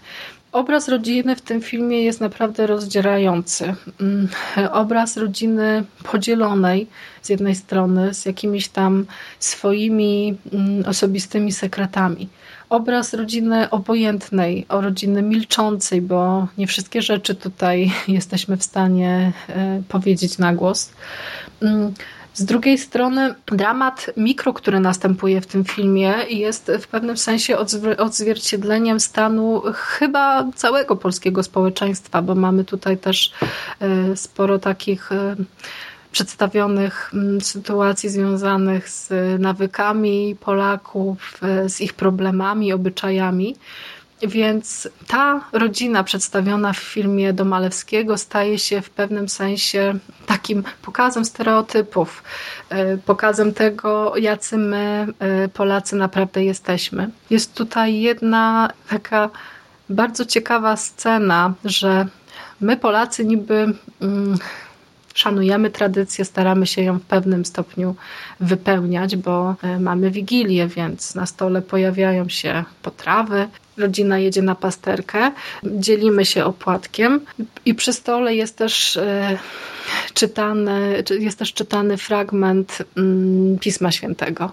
Obraz 0.58 0.88
rodziny 0.88 1.36
w 1.36 1.42
tym 1.42 1.62
filmie 1.62 2.04
jest 2.04 2.22
naprawdę 2.22 2.68
rozdzierający. 2.68 3.76
Mm, 4.02 4.28
obraz 4.72 5.18
rodziny 5.18 5.84
podzielonej 6.12 6.88
z 7.22 7.30
jednej 7.30 7.56
strony 7.56 8.14
z 8.14 8.26
jakimiś 8.26 8.68
tam 8.68 9.06
swoimi 9.40 10.38
mm, 10.54 10.86
osobistymi 10.86 11.52
sekretami. 11.52 12.30
Obraz 12.70 13.14
rodziny 13.14 13.70
obojętnej, 13.70 14.66
o 14.70 14.82
rodziny 14.82 15.22
milczącej, 15.22 16.02
bo 16.02 16.48
nie 16.58 16.68
wszystkie 16.68 17.02
rzeczy 17.02 17.36
tutaj 17.36 17.92
jesteśmy 18.08 18.58
w 18.58 18.64
stanie 18.64 19.32
e, 19.50 19.82
powiedzieć 19.90 20.38
na 20.38 20.54
głos. 20.54 20.92
Z 22.38 22.46
drugiej 22.46 22.78
strony 22.78 23.36
dramat 23.46 24.12
mikro, 24.18 24.54
który 24.54 24.80
następuje 24.80 25.42
w 25.42 25.48
tym 25.48 25.66
filmie 25.66 26.14
jest 26.30 26.72
w 26.82 26.88
pewnym 26.88 27.18
sensie 27.18 27.58
odzwierciedleniem 27.98 29.00
stanu 29.00 29.62
chyba 29.74 30.46
całego 30.56 30.96
polskiego 30.96 31.44
społeczeństwa, 31.44 32.22
bo 32.22 32.36
mamy 32.36 32.64
tutaj 32.64 32.98
też 32.98 33.34
e, 33.80 34.16
sporo 34.16 34.60
takich 34.60 35.12
e, 35.12 35.36
przedstawionych 36.12 37.12
sytuacji 37.42 38.10
związanych 38.10 38.90
z 38.90 39.10
nawykami 39.42 40.36
Polaków, 40.40 41.40
e, 41.42 41.70
z 41.70 41.82
ich 41.82 41.94
problemami, 41.94 42.74
obyczajami. 42.74 43.56
Więc 44.22 44.90
ta 45.08 45.42
rodzina 45.52 46.04
przedstawiona 46.04 46.74
w 46.74 46.78
filmie 46.78 47.34
Domalewskiego 47.34 48.18
staje 48.18 48.60
się 48.60 48.82
w 48.82 48.90
pewnym 48.90 49.30
sensie 49.30 49.94
takim 50.26 50.64
pokazem 50.82 51.26
stereotypów, 51.26 52.24
e, 52.70 52.98
pokazem 52.98 53.54
tego, 53.54 54.18
jacy 54.18 54.58
my, 54.58 55.08
e, 55.20 55.48
Polacy, 55.48 55.96
naprawdę 55.96 56.44
jesteśmy. 56.44 57.10
Jest 57.30 57.54
tutaj 57.54 58.00
jedna 58.00 58.70
taka 58.90 59.30
bardzo 59.90 60.26
ciekawa 60.26 60.78
scena, 60.78 61.54
że 61.66 62.08
my, 62.62 62.78
Polacy, 62.78 63.26
niby. 63.26 63.74
Mm, 64.02 64.38
szanujemy 65.14 65.70
tradycję, 65.70 66.26
staramy 66.26 66.68
się 66.68 66.82
ją 66.82 67.00
w 67.00 67.02
pewnym 67.02 67.46
stopniu 67.46 67.96
wypełniać, 68.40 69.16
bo 69.16 69.56
e, 69.64 69.80
mamy 69.80 70.12
wigilię, 70.12 70.68
więc 70.68 71.16
na 71.16 71.26
stole 71.26 71.62
pojawiają 71.62 72.30
się 72.30 72.64
potrawy, 72.82 73.48
rodzina 73.78 74.20
jedzie 74.20 74.42
na 74.42 74.56
pasterkę, 74.56 75.32
dzielimy 75.64 76.26
się 76.26 76.46
opłatkiem 76.46 77.20
i 77.66 77.74
przy 77.76 77.94
stole 77.94 78.36
jest 78.36 78.58
też 78.58 78.98
e, 78.98 79.38
czytany, 80.14 81.04
jest 81.20 81.40
też 81.40 81.54
czytany 81.54 81.98
fragment 81.98 82.78
mm, 82.98 83.60
Pisma 83.60 83.92
Świętego 83.92 84.52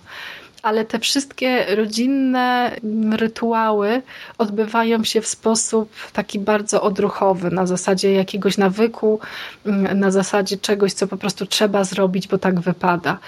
ale 0.64 0.84
te 0.84 0.98
wszystkie 0.98 1.76
rodzinne 1.76 2.76
rytuały 3.12 4.02
odbywają 4.38 5.04
się 5.04 5.20
w 5.20 5.26
sposób 5.26 5.90
taki 6.12 6.38
bardzo 6.38 6.82
odruchowy, 6.82 7.50
na 7.50 7.66
zasadzie 7.66 8.12
jakiegoś 8.12 8.58
nawyku, 8.58 9.20
mm, 9.66 10.00
na 10.00 10.10
zasadzie 10.10 10.56
czegoś, 10.56 10.92
co 10.92 11.06
po 11.06 11.16
prostu 11.16 11.46
trzeba 11.46 11.84
zrobić, 11.84 12.28
bo 12.28 12.38
tak 12.38 12.60
wypada. 12.60 13.18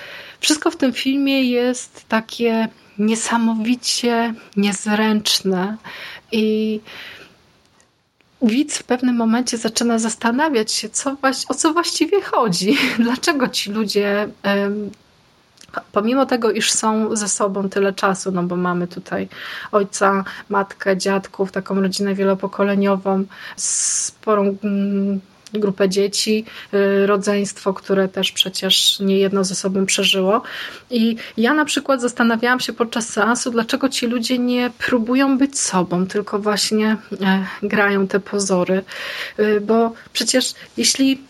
Wszystko 0.40 0.70
w 0.70 0.76
tym 0.76 0.92
filmie 0.92 1.42
jest 1.42 2.04
takie 2.08 2.68
niesamowicie 2.98 4.34
niezręczne 4.56 5.76
i 6.32 6.80
widz 8.42 8.78
w 8.78 8.82
pewnym 8.82 9.16
momencie 9.16 9.58
zaczyna 9.58 9.98
zastanawiać 9.98 10.72
się, 10.72 10.88
co, 10.88 11.16
o 11.48 11.54
co 11.54 11.72
właściwie 11.72 12.22
chodzi. 12.22 12.78
Dlaczego 12.98 13.48
ci 13.48 13.72
ludzie 13.72 14.28
pomimo 15.92 16.26
tego, 16.26 16.50
iż 16.50 16.72
są 16.72 17.16
ze 17.16 17.28
sobą 17.28 17.68
tyle 17.68 17.92
czasu, 17.92 18.32
no 18.32 18.42
bo 18.42 18.56
mamy 18.56 18.88
tutaj 18.88 19.28
ojca, 19.72 20.24
matkę, 20.48 20.96
dziadków, 20.96 21.52
taką 21.52 21.80
rodzinę 21.80 22.14
wielopokoleniową, 22.14 23.24
sporą 23.56 24.56
mm, 24.64 25.20
grupę 25.52 25.88
dzieci, 25.88 26.44
y, 26.74 27.06
rodzeństwo, 27.06 27.74
które 27.74 28.08
też 28.08 28.32
przecież 28.32 29.00
nie 29.00 29.18
jedno 29.18 29.44
ze 29.44 29.54
sobą 29.54 29.86
przeżyło. 29.86 30.42
I 30.90 31.16
ja 31.36 31.54
na 31.54 31.64
przykład 31.64 32.00
zastanawiałam 32.00 32.60
się 32.60 32.72
podczas 32.72 33.08
seansu, 33.08 33.50
dlaczego 33.50 33.88
ci 33.88 34.06
ludzie 34.06 34.38
nie 34.38 34.70
próbują 34.78 35.38
być 35.38 35.58
sobą, 35.58 36.06
tylko 36.06 36.38
właśnie 36.38 36.96
e, 37.20 37.46
grają 37.62 38.06
te 38.06 38.20
pozory. 38.20 38.84
Y, 39.38 39.60
bo 39.60 39.92
przecież 40.12 40.54
jeśli 40.76 41.20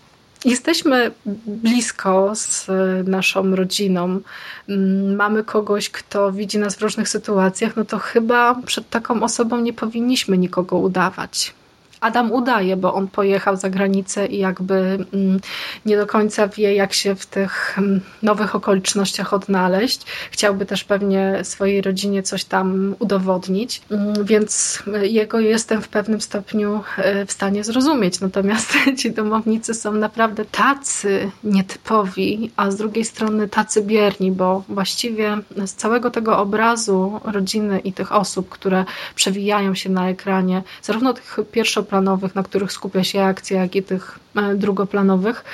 jesteśmy 0.45 1.11
blisko 1.47 2.33
z 2.35 2.67
naszą 3.09 3.57
rodziną, 3.57 4.21
mm, 4.69 5.17
mamy 5.17 5.45
kogoś, 5.45 5.91
kto 5.91 6.33
widzi 6.33 6.59
nas 6.59 6.77
w 6.77 6.83
różnych 6.83 7.09
sytuacjach, 7.09 7.77
no 7.77 7.85
to 7.85 7.99
chyba 7.99 8.55
przed 8.67 8.91
taką 8.91 9.23
osobą 9.23 9.61
nie 9.61 9.73
powinniśmy 9.73 10.39
nikogo 10.39 10.77
udawać. 10.77 11.55
Adam 12.01 12.33
udaje, 12.33 12.77
bo 12.77 12.95
on 12.95 13.09
pojechał 13.09 13.57
za 13.57 13.71
granicę 13.71 14.27
i 14.27 14.39
jakby 14.39 14.75
mm, 15.13 15.41
nie 15.87 15.97
do 15.97 16.07
końca 16.07 16.49
wie, 16.49 16.75
jak 16.75 16.93
się 16.93 17.15
w 17.15 17.27
tych 17.27 17.79
mm, 17.79 18.01
nowych 18.23 18.55
okolicznościach 18.55 19.35
odnaleźć. 19.35 20.07
Chciałby 20.31 20.67
też 20.67 20.85
pewnie 20.85 21.41
swojej 21.43 21.83
rodzinie 21.83 22.23
coś 22.23 22.45
tam 22.45 22.95
udowodnić, 22.99 23.83
mm, 23.91 24.25
więc 24.25 24.83
jego 25.03 25.41
jestem 25.41 25.83
w 25.83 25.89
pewnym 25.89 26.21
stopniu 26.21 26.83
e, 26.97 27.27
w 27.27 27.33
stanie 27.33 27.65
zrozumieć. 27.65 28.21
Natomiast 28.21 28.75
ci 28.99 29.11
domownicy 29.11 29.75
są 29.75 29.93
naprawdę 29.93 30.45
tacy 30.45 31.31
nietypowi, 31.45 32.51
a 32.57 32.71
z 32.71 32.77
drugiej 32.77 33.05
strony 33.05 33.49
tacy 33.49 33.83
bierni, 33.83 34.33
bo 34.33 34.63
właściwie 34.69 35.39
z 35.67 35.75
całego 35.75 36.11
tego 36.11 36.39
obrazu 36.39 37.21
rodziny 37.25 37.81
i 37.81 37.93
tych 37.93 38.13
osób, 38.13 38.49
które 38.49 38.85
przewijają 39.15 39.75
się 39.75 39.91
na 39.91 40.09
ekranie, 40.09 40.63
zarówno 40.83 41.13
tych 41.13 41.39
pierwszoplanowych, 41.53 41.86
pierwszoplanowych, 41.87 42.35
na 42.35 42.43
których 42.43 42.73
skupia 42.73 43.05
się 43.05 43.23
akcja, 43.23 43.63
jak 43.63 43.77
i 43.77 43.83
tych 43.83 44.19
e, 44.37 44.55
drugoplanowych, 44.55 45.45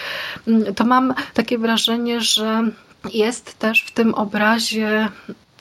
mm, 0.46 0.74
to 0.74 0.84
mam 0.84 1.14
takie 1.34 1.58
wrażenie, 1.58 2.20
że 2.20 2.62
jest 3.12 3.58
też 3.58 3.84
w 3.84 3.92
tym 3.92 4.14
obrazie 4.14 5.08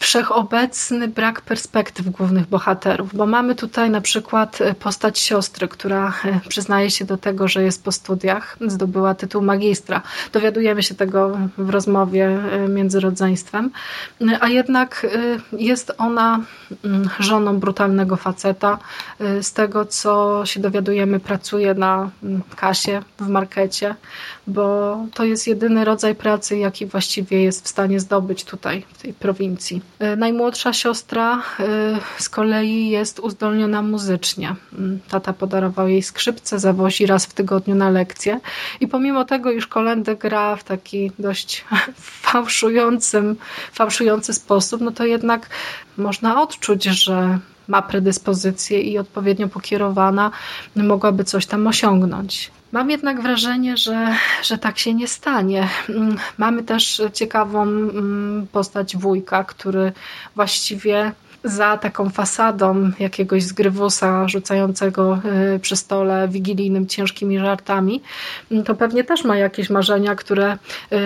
wszechobecny 0.02 1.08
brak 1.08 1.42
perspektyw 1.42 2.10
głównych 2.10 2.48
bohaterów, 2.48 3.16
bo 3.16 3.26
mamy 3.26 3.56
tutaj 3.56 3.90
na 3.90 4.02
przykład 4.02 4.62
e, 4.62 4.74
postać 4.74 5.20
siostry, 5.20 5.68
która 5.68 6.14
e, 6.26 6.40
przyznaje 6.50 6.92
się 6.92 7.06
do 7.06 7.18
tego, 7.18 7.48
że 7.48 7.64
jest 7.64 7.84
po 7.84 7.92
studiach, 7.92 8.58
zdobyła 8.68 9.16
tytuł 9.16 9.42
magistra. 9.42 10.02
Dowiadujemy 10.34 10.84
się 10.84 10.96
tego 10.96 11.38
w 11.58 11.70
rozmowie 11.70 12.28
e, 12.28 12.68
między 12.68 13.00
rodzeństwem, 13.00 13.72
a 14.40 14.48
jednak 14.48 15.08
jest 15.54 15.92
ona 15.98 16.40
mm, 16.86 17.10
żoną 17.20 17.60
brutalnego 17.60 18.16
faceta. 18.16 18.80
Z 19.42 19.54
tego, 19.54 19.86
co 19.86 20.42
się 20.46 20.60
dowiadujemy, 20.60 21.20
pracuje 21.20 21.74
na 21.74 22.10
mm, 22.24 22.42
kasie 22.56 23.02
w 23.20 23.28
markecie, 23.28 23.96
bo 24.48 24.98
to 25.14 25.26
jest 25.26 25.48
jedyny 25.48 25.86
rodzaj 25.86 26.16
pracy, 26.16 26.58
jaki 26.58 26.86
właściwie 26.86 27.44
jest 27.44 27.66
w 27.66 27.68
stanie 27.68 28.00
zdobyć 28.00 28.44
tutaj, 28.44 28.86
w 28.94 29.02
tej 29.02 29.14
prowincji. 29.14 29.91
E, 30.00 30.16
najmłodsza 30.16 30.74
siostra 30.74 31.44
e, 31.60 31.64
z 32.18 32.30
kolei 32.30 32.90
jest 32.90 33.20
uzdolniona 33.20 33.82
muzycznie. 33.82 34.56
Mm, 34.74 35.00
tata 35.10 35.34
podarował 35.34 35.88
jej 35.88 36.04
skrzypce, 36.04 36.60
zawozi 36.60 37.06
raz 37.06 37.26
w 37.26 37.34
tygodniu 37.34 37.76
na 37.76 37.90
lekcję 37.90 38.40
i 38.80 38.88
pomimo 38.88 39.26
tego, 39.26 39.52
iż 39.52 39.68
kolendę 39.68 40.16
gra 40.16 40.56
w 40.56 40.64
taki 40.64 41.12
dość 41.20 41.66
fałszujący 43.74 44.34
sposób, 44.34 44.82
no 44.82 44.92
to 44.92 45.06
jednak 45.06 45.50
można 45.98 46.42
odczuć, 46.42 46.84
że 46.84 47.40
ma 47.72 47.82
predyspozycję 47.82 48.82
i 48.82 48.98
odpowiednio 48.98 49.48
pokierowana 49.48 50.32
mogłaby 50.76 51.24
coś 51.24 51.46
tam 51.46 51.68
osiągnąć. 51.68 52.52
Mam 52.72 52.90
jednak 52.90 53.22
wrażenie, 53.22 53.78
że, 53.78 54.16
że 54.44 54.58
tak 54.58 54.80
się 54.80 54.94
nie 54.94 55.08
stanie. 55.08 55.70
Mm, 55.90 56.18
mamy 56.38 56.64
też 56.64 57.02
ciekawą 57.14 57.62
mm, 57.62 58.48
postać 58.52 58.98
wujka, 58.98 59.44
który 59.44 59.92
właściwie 60.36 61.12
za 61.44 61.78
taką 61.78 62.10
fasadą 62.10 62.92
jakiegoś 63.00 63.44
zgrywusa 63.44 64.28
rzucającego 64.28 65.22
y, 65.56 65.60
przy 65.60 65.76
stole 65.76 66.28
wigilijnym 66.28 66.88
ciężkimi 66.88 67.40
żartami, 67.40 68.02
mm, 68.52 68.64
to 68.64 68.76
pewnie 68.76 69.04
też 69.04 69.24
ma 69.24 69.38
jakieś 69.38 69.70
marzenia, 69.70 70.16
które 70.16 70.58
y, 70.92 70.98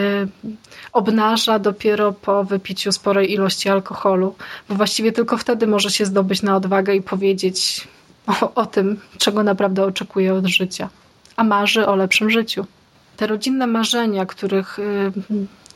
obnaża 0.93 1.59
dopiero 1.59 2.11
po 2.11 2.43
wypiciu 2.43 2.91
sporej 2.91 3.33
ilości 3.33 3.69
alkoholu, 3.69 4.35
bo 4.69 4.75
właściwie 4.75 5.11
tylko 5.11 5.37
wtedy 5.37 5.67
może 5.67 5.89
się 5.89 6.05
zdobyć 6.05 6.41
na 6.41 6.55
odwagę 6.55 6.95
i 6.95 7.01
powiedzieć 7.01 7.87
o, 8.27 8.53
o 8.55 8.65
tym, 8.65 8.99
czego 9.17 9.43
naprawdę 9.43 9.83
oczekuje 9.83 10.33
od 10.33 10.45
życia. 10.45 10.89
a 11.35 11.43
marzy 11.43 11.87
o 11.87 11.95
lepszym 11.95 12.29
życiu. 12.29 12.65
Te 13.17 13.27
rodzinne 13.27 13.67
marzenia, 13.67 14.25
których 14.25 14.79
y, 14.79 15.11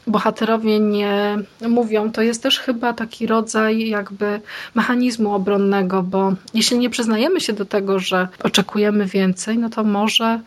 bohaterowie 0.09 0.79
nie 0.79 1.37
mówią, 1.61 2.11
to 2.11 2.21
jest 2.21 2.43
też 2.43 2.59
chyba 2.59 2.93
taki 2.93 3.27
rodzaj 3.27 3.89
jakby 3.89 4.41
mechanizmu 4.75 5.33
obronnego, 5.33 6.03
bo 6.03 6.33
jeśli 6.53 6.79
nie 6.79 6.89
przyznajemy 6.89 7.41
się 7.41 7.53
do 7.53 7.65
tego, 7.65 7.99
że 7.99 8.27
oczekujemy 8.43 9.05
więcej, 9.05 9.57
no 9.57 9.69
to 9.69 9.83
może 9.83 10.39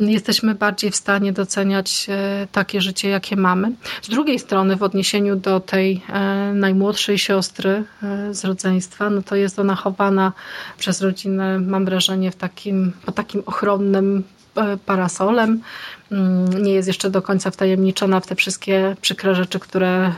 jesteśmy 0.00 0.54
bardziej 0.54 0.90
w 0.90 0.96
stanie 0.96 1.32
doceniać 1.32 2.06
e, 2.08 2.46
takie 2.52 2.80
życie, 2.80 3.08
jakie 3.08 3.36
mamy. 3.36 3.72
Z 4.02 4.08
drugiej 4.08 4.38
strony, 4.38 4.76
w 4.76 4.82
odniesieniu 4.82 5.36
do 5.36 5.60
tej 5.60 6.02
e, 6.08 6.52
najmłodszej 6.54 7.18
siostry 7.18 7.84
e, 8.02 8.34
z 8.34 8.44
rodzeństwa, 8.44 9.10
no 9.10 9.22
to 9.22 9.36
jest 9.36 9.58
ona 9.58 9.74
chowana 9.74 10.32
przez 10.78 11.02
rodzinę, 11.02 11.60
mam 11.60 11.84
wrażenie, 11.84 12.30
w 12.30 12.36
takim, 12.36 12.92
pod 13.06 13.14
takim 13.14 13.42
ochronnym 13.46 14.22
parasolem. 14.86 15.60
Mm, 16.12 16.62
nie 16.62 16.72
jest 16.72 16.88
jeszcze 16.88 17.10
do 17.10 17.22
końca 17.22 17.50
wtajemniczona 17.50 18.20
w 18.20 18.26
te 18.26 18.34
wszystkie 18.34 18.96
przykre 19.00 19.34
rzeczy, 19.34 19.60
które 19.60 20.12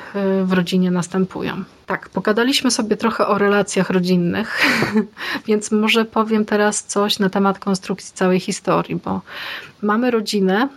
w 0.45 0.53
rodzinie 0.53 0.91
następują. 0.91 1.65
Tak, 1.87 2.09
pogadaliśmy 2.09 2.71
sobie 2.71 2.97
trochę 2.97 3.27
o 3.27 3.39
relacjach 3.39 3.91
rodzinnych, 3.91 4.63
więc 5.47 5.71
może 5.71 6.05
powiem 6.05 6.45
teraz 6.45 6.85
coś 6.85 7.19
na 7.19 7.31
temat 7.31 7.59
konstrukcji 7.59 8.15
całej 8.15 8.41
historii, 8.41 8.97
bo 9.05 9.21
mamy 9.83 10.11
rodzinę, 10.11 10.69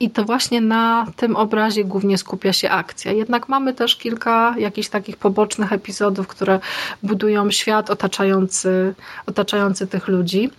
i 0.00 0.10
to 0.10 0.24
właśnie 0.24 0.60
na 0.60 1.06
tym 1.16 1.36
obrazie 1.36 1.84
głównie 1.84 2.18
skupia 2.18 2.52
się 2.52 2.70
akcja. 2.70 3.12
Jednak 3.12 3.48
mamy 3.48 3.74
też 3.74 3.96
kilka 3.96 4.54
jakichś 4.58 4.88
takich 4.88 5.16
pobocznych 5.16 5.72
epizodów, 5.72 6.26
które 6.26 6.60
budują 7.02 7.50
świat 7.50 7.90
otaczający, 7.90 8.94
otaczający 9.26 9.86
tych 9.86 10.08
ludzi. 10.08 10.50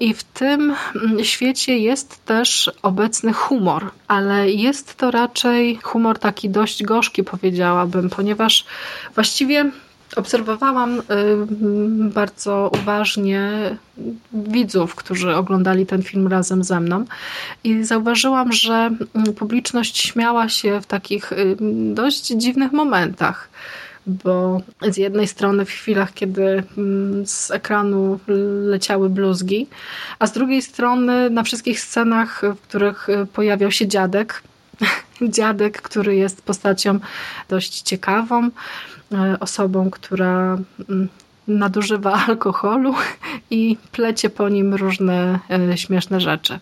I 0.00 0.14
w 0.14 0.24
tym 0.24 0.74
mm, 0.94 1.24
świecie 1.24 1.78
jest 1.78 2.24
też 2.24 2.70
obecny 2.82 3.32
humor, 3.32 3.90
ale 4.08 4.50
jest 4.50 4.94
to 4.94 5.10
raczej 5.10 5.78
humor 5.82 6.18
taki 6.18 6.50
dość 6.50 6.82
gorzki, 6.82 7.24
powiedziałabym, 7.24 8.10
ponieważ 8.10 8.64
właściwie 9.14 9.70
Obserwowałam 10.16 10.98
y, 10.98 11.02
bardzo 12.14 12.70
uważnie 12.82 13.50
widzów, 14.32 14.94
którzy 14.94 15.36
oglądali 15.36 15.86
ten 15.86 16.02
film 16.02 16.28
razem 16.28 16.64
ze 16.64 16.80
mną 16.80 17.04
i 17.64 17.84
zauważyłam, 17.84 18.52
że 18.52 18.90
publiczność 19.36 19.98
śmiała 19.98 20.48
się 20.48 20.80
w 20.80 20.86
takich 20.86 21.32
y, 21.32 21.56
dość 21.94 22.26
dziwnych 22.26 22.72
momentach 22.72 23.48
bo 24.06 24.60
z 24.88 24.96
jednej 24.96 25.28
strony 25.28 25.64
w 25.64 25.70
chwilach, 25.70 26.14
kiedy 26.14 26.62
z 27.24 27.50
ekranu 27.50 28.20
leciały 28.62 29.10
bluzgi, 29.10 29.66
a 30.18 30.26
z 30.26 30.32
drugiej 30.32 30.62
strony 30.62 31.30
na 31.30 31.42
wszystkich 31.42 31.80
scenach, 31.80 32.42
w 32.56 32.60
których 32.60 33.08
y, 33.08 33.26
pojawiał 33.26 33.70
się 33.70 33.88
dziadek, 33.88 34.42
dziadek, 35.36 35.82
który 35.82 36.16
jest 36.16 36.42
postacią 36.42 36.98
dość 37.48 37.82
ciekawą, 37.82 38.50
osobą, 39.40 39.90
która 39.90 40.58
mm, 40.88 41.08
nadużywa 41.48 42.12
alkoholu 42.12 42.94
i 43.50 43.76
plecie 43.92 44.30
po 44.30 44.48
nim 44.48 44.74
różne 44.74 45.38
e, 45.50 45.78
śmieszne 45.78 46.20
rzeczy. 46.20 46.58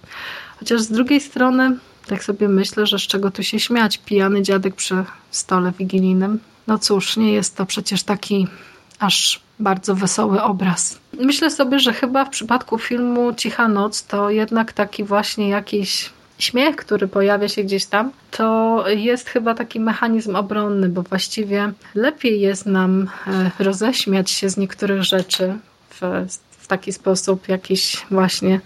Chociaż 0.58 0.80
z 0.80 0.88
drugiej 0.90 1.20
strony, 1.20 1.76
tak 2.06 2.24
sobie 2.24 2.48
myślę, 2.48 2.86
że 2.86 2.98
z 2.98 3.02
czego 3.02 3.30
tu 3.30 3.42
się 3.42 3.60
śmiać? 3.60 3.98
Pijany 3.98 4.42
dziadek 4.42 4.74
przy 4.74 5.04
stole 5.30 5.72
wigilijnym. 5.78 6.38
No 6.66 6.78
cóż, 6.78 7.16
nie 7.16 7.32
jest 7.32 7.56
to 7.56 7.66
przecież 7.66 8.02
taki 8.02 8.46
aż 8.98 9.40
bardzo 9.60 9.94
wesoły 9.94 10.42
obraz. 10.42 10.98
Myślę 11.20 11.50
sobie, 11.50 11.78
że 11.78 11.92
chyba 11.92 12.24
w 12.24 12.30
przypadku 12.30 12.78
filmu 12.78 13.34
Cicha 13.34 13.68
Noc 13.68 14.06
to 14.06 14.30
jednak 14.30 14.72
taki 14.72 15.04
właśnie 15.04 15.48
jakiś 15.48 16.10
śmiech, 16.38 16.76
który 16.76 17.08
pojawia 17.08 17.48
się 17.48 17.64
gdzieś 17.64 17.86
tam, 17.86 18.12
to 18.30 18.84
jest 18.88 19.28
chyba 19.28 19.54
taki 19.54 19.80
mechanizm 19.80 20.36
obronny, 20.36 20.88
bo 20.88 21.02
właściwie 21.02 21.72
lepiej 21.94 22.40
jest 22.40 22.66
nam 22.66 23.08
e, 23.26 23.64
roześmiać 23.64 24.30
się 24.30 24.48
z 24.48 24.56
niektórych 24.56 25.02
rzeczy 25.02 25.54
w, 25.90 26.00
w 26.50 26.66
taki 26.66 26.92
sposób 26.92 27.48
jakiś 27.48 28.06
właśnie 28.10 28.60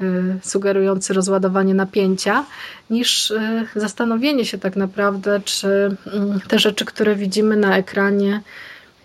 e, 0.00 0.04
sugerujący 0.42 1.14
rozładowanie 1.14 1.74
napięcia, 1.74 2.44
niż 2.90 3.30
e, 3.30 3.66
zastanowienie 3.76 4.44
się 4.44 4.58
tak 4.58 4.76
naprawdę, 4.76 5.40
czy 5.44 5.96
mm, 6.12 6.40
te 6.48 6.58
rzeczy, 6.58 6.84
które 6.84 7.14
widzimy 7.16 7.56
na 7.56 7.76
ekranie, 7.76 8.40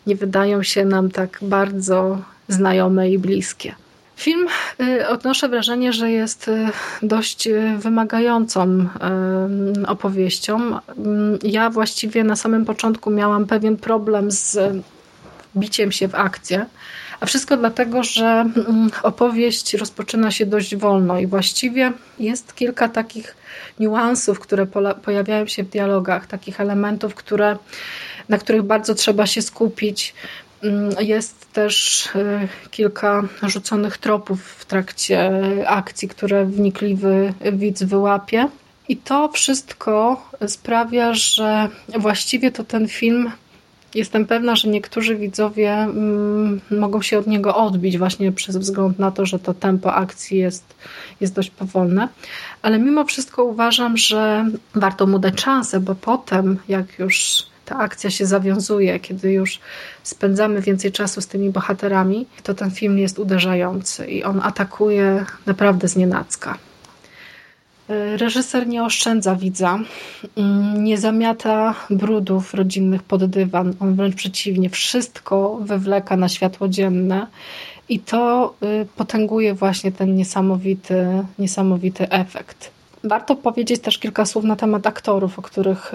nie 0.07 0.15
wydają 0.15 0.63
się 0.63 0.85
nam 0.85 1.11
tak 1.11 1.39
bardzo 1.41 2.21
znajome 2.47 3.09
i 3.09 3.19
bliskie. 3.19 3.75
Film 4.15 4.47
y, 4.81 5.07
odnoszę 5.07 5.49
wrażenie, 5.49 5.93
że 5.93 6.11
jest 6.11 6.47
y, 6.47 6.69
dość 7.01 7.47
y, 7.47 7.77
wymagającą 7.77 8.89
opowieścią. 9.87 10.55
Mm, 10.97 11.39
ja 11.43 11.69
właściwie 11.69 12.23
na 12.23 12.35
samym 12.35 12.65
początku 12.65 13.11
miałam 13.11 13.45
pewien 13.45 13.77
problem 13.77 14.31
z 14.31 14.57
biciem 15.57 15.91
się 15.91 16.07
w 16.07 16.15
akcję, 16.15 16.65
a 17.19 17.25
wszystko 17.25 17.57
dlatego, 17.57 18.03
że 18.03 18.25
mm, 18.25 18.89
opowieść 19.03 19.73
rozpoczyna 19.73 20.31
się 20.31 20.45
dość 20.45 20.75
wolno 20.75 21.19
i 21.19 21.27
właściwie 21.27 21.91
jest 22.19 22.55
kilka 22.55 22.89
takich 22.89 23.35
niuansów, 23.79 24.39
które 24.39 24.67
pojawiają 25.03 25.47
się 25.47 25.63
w 25.63 25.69
dialogach, 25.69 26.27
takich 26.27 26.61
elementów, 26.61 27.15
które, 27.15 27.57
na 28.29 28.37
których 28.37 28.63
bardzo 28.63 28.95
trzeba 28.95 29.25
się 29.25 29.41
skupić. 29.41 30.13
Mm, 30.63 30.89
jest 30.99 31.53
też 31.53 32.05
y, 32.15 32.47
kilka 32.71 33.23
rzuconych 33.43 33.97
tropów 33.97 34.43
w 34.43 34.65
trakcie 34.65 35.31
akcji, 35.67 36.07
które 36.07 36.45
wnikliwy 36.45 37.33
widz 37.53 37.83
wyłapie. 37.83 38.47
I 38.89 38.97
to 38.97 39.29
wszystko 39.29 40.29
sprawia, 40.47 41.13
że 41.13 41.69
właściwie 41.99 42.51
to 42.51 42.63
ten 42.63 42.87
film 42.87 43.31
Jestem 43.95 44.25
pewna, 44.25 44.55
że 44.55 44.69
niektórzy 44.69 45.15
widzowie 45.15 45.73
mm, 45.73 46.61
mogą 46.71 47.01
się 47.01 47.19
od 47.19 47.27
niego 47.27 47.55
odbić 47.55 47.97
właśnie 47.97 48.31
przez 48.31 48.57
wzgląd 48.57 48.99
na 48.99 49.11
to, 49.11 49.25
że 49.25 49.39
to 49.39 49.53
tempo 49.53 49.93
akcji 49.93 50.37
jest, 50.37 50.75
jest 51.21 51.33
dość 51.33 51.49
powolne. 51.49 52.07
Ale 52.61 52.79
mimo 52.79 53.05
wszystko 53.05 53.43
uważam, 53.43 53.97
że 53.97 54.45
warto 54.75 55.07
mu 55.07 55.19
dać 55.19 55.41
szansę, 55.41 55.79
bo 55.79 55.95
potem, 55.95 56.59
jak 56.67 56.99
już 56.99 57.43
ta 57.73 57.79
akcja 57.79 58.09
się 58.09 58.25
zawiązuje, 58.25 58.99
kiedy 58.99 59.31
już 59.31 59.59
spędzamy 60.03 60.61
więcej 60.61 60.91
czasu 60.91 61.21
z 61.21 61.27
tymi 61.27 61.49
bohaterami, 61.49 62.25
to 62.43 62.53
ten 62.53 62.71
film 62.71 62.99
jest 62.99 63.19
uderzający 63.19 64.05
i 64.05 64.23
on 64.23 64.41
atakuje 64.43 65.25
naprawdę 65.45 65.87
z 65.87 65.95
nienacka. 65.95 66.57
E, 67.89 68.17
reżyser 68.17 68.67
nie 68.67 68.83
oszczędza 68.83 69.35
widza, 69.35 69.79
mm, 70.37 70.83
nie 70.83 70.97
zamiata 70.97 71.75
brudów 71.89 72.53
rodzinnych 72.53 73.03
pod 73.03 73.25
dywan, 73.25 73.73
on 73.79 73.95
wręcz 73.95 74.15
przeciwnie, 74.15 74.69
wszystko 74.69 75.59
wywleka 75.61 76.17
na 76.17 76.29
światło 76.29 76.67
dzienne 76.67 77.27
i 77.89 77.99
to 77.99 78.53
y, 78.63 78.85
potęguje 78.95 79.53
właśnie 79.53 79.91
ten 79.91 80.15
niesamowity, 80.15 81.05
niesamowity 81.39 82.09
efekt. 82.09 82.72
Warto 83.03 83.35
powiedzieć 83.35 83.81
też 83.81 83.97
kilka 83.97 84.25
słów 84.25 84.45
na 84.45 84.55
temat 84.55 84.87
aktorów, 84.87 85.39
o 85.39 85.41
których, 85.41 85.93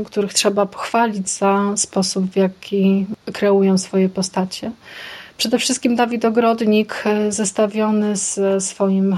y, 0.00 0.04
których 0.04 0.34
trzeba 0.34 0.66
pochwalić 0.66 1.30
za 1.30 1.76
sposób, 1.76 2.24
w 2.24 2.36
jaki 2.36 3.06
kreują 3.32 3.78
swoje 3.78 4.08
postacie. 4.08 4.70
Przede 5.36 5.58
wszystkim 5.58 5.96
Dawid 5.96 6.24
Ogrodnik, 6.24 7.04
y, 7.06 7.32
zestawiony 7.32 8.16
z 8.16 8.64
swoim 8.64 9.12
y, 9.12 9.16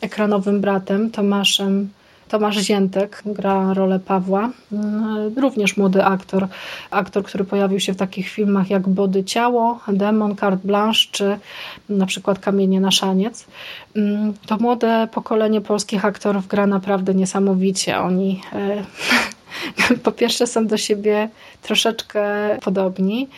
ekranowym 0.00 0.60
bratem 0.60 1.10
Tomaszem 1.10 1.88
Tomasz 2.32 2.56
Ziętek 2.56 3.22
gra 3.26 3.74
rolę 3.74 4.00
Pawła, 4.00 4.50
mm, 4.72 5.38
również 5.38 5.76
młody 5.76 6.04
aktor, 6.04 6.48
aktor, 6.90 7.24
który 7.24 7.44
pojawił 7.44 7.80
się 7.80 7.92
w 7.92 7.96
takich 7.96 8.28
filmach 8.28 8.70
jak 8.70 8.88
Body 8.88 9.24
Ciało, 9.24 9.80
Demon, 9.88 10.36
Carte 10.36 10.66
Blanche 10.66 11.00
czy 11.10 11.38
na 11.88 12.06
przykład 12.06 12.38
Kamienie 12.38 12.80
na 12.80 12.90
szaniec. 12.90 13.46
Mm, 13.96 14.34
to 14.46 14.56
młode 14.56 15.08
pokolenie 15.12 15.60
polskich 15.60 16.04
aktorów 16.04 16.46
gra 16.46 16.66
naprawdę 16.66 17.14
niesamowicie. 17.14 17.98
Oni 17.98 18.40
e, 18.52 18.84
po 20.04 20.12
pierwsze 20.12 20.46
są 20.46 20.66
do 20.66 20.76
siebie 20.76 21.28
troszeczkę 21.62 22.22
podobni, 22.62 23.28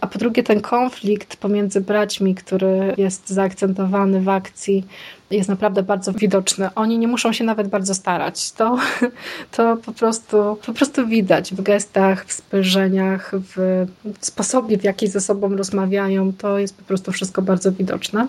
a 0.00 0.06
po 0.06 0.18
drugie 0.18 0.42
ten 0.42 0.60
konflikt 0.60 1.36
pomiędzy 1.36 1.80
braćmi, 1.80 2.34
który 2.34 2.94
jest 2.96 3.28
zaakcentowany 3.28 4.20
w 4.20 4.28
akcji, 4.28 4.84
jest 5.30 5.48
naprawdę 5.48 5.82
bardzo 5.82 6.12
widoczny. 6.12 6.68
Oni 6.74 6.98
nie 6.98 7.08
muszą 7.08 7.32
się 7.32 7.44
nawet 7.44 7.68
bardzo 7.68 7.94
starać. 7.94 8.52
To, 8.52 8.78
to 9.56 9.76
po, 9.76 9.92
prostu, 9.92 10.58
po 10.66 10.72
prostu 10.72 11.06
widać 11.06 11.54
w 11.54 11.62
gestach, 11.62 12.24
w 12.24 12.32
spojrzeniach, 12.32 13.32
w 13.56 13.86
sposobie, 14.20 14.78
w 14.78 14.84
jaki 14.84 15.08
ze 15.08 15.20
sobą 15.20 15.56
rozmawiają. 15.56 16.32
To 16.32 16.58
jest 16.58 16.76
po 16.76 16.84
prostu 16.84 17.12
wszystko 17.12 17.42
bardzo 17.42 17.72
widoczne. 17.72 18.28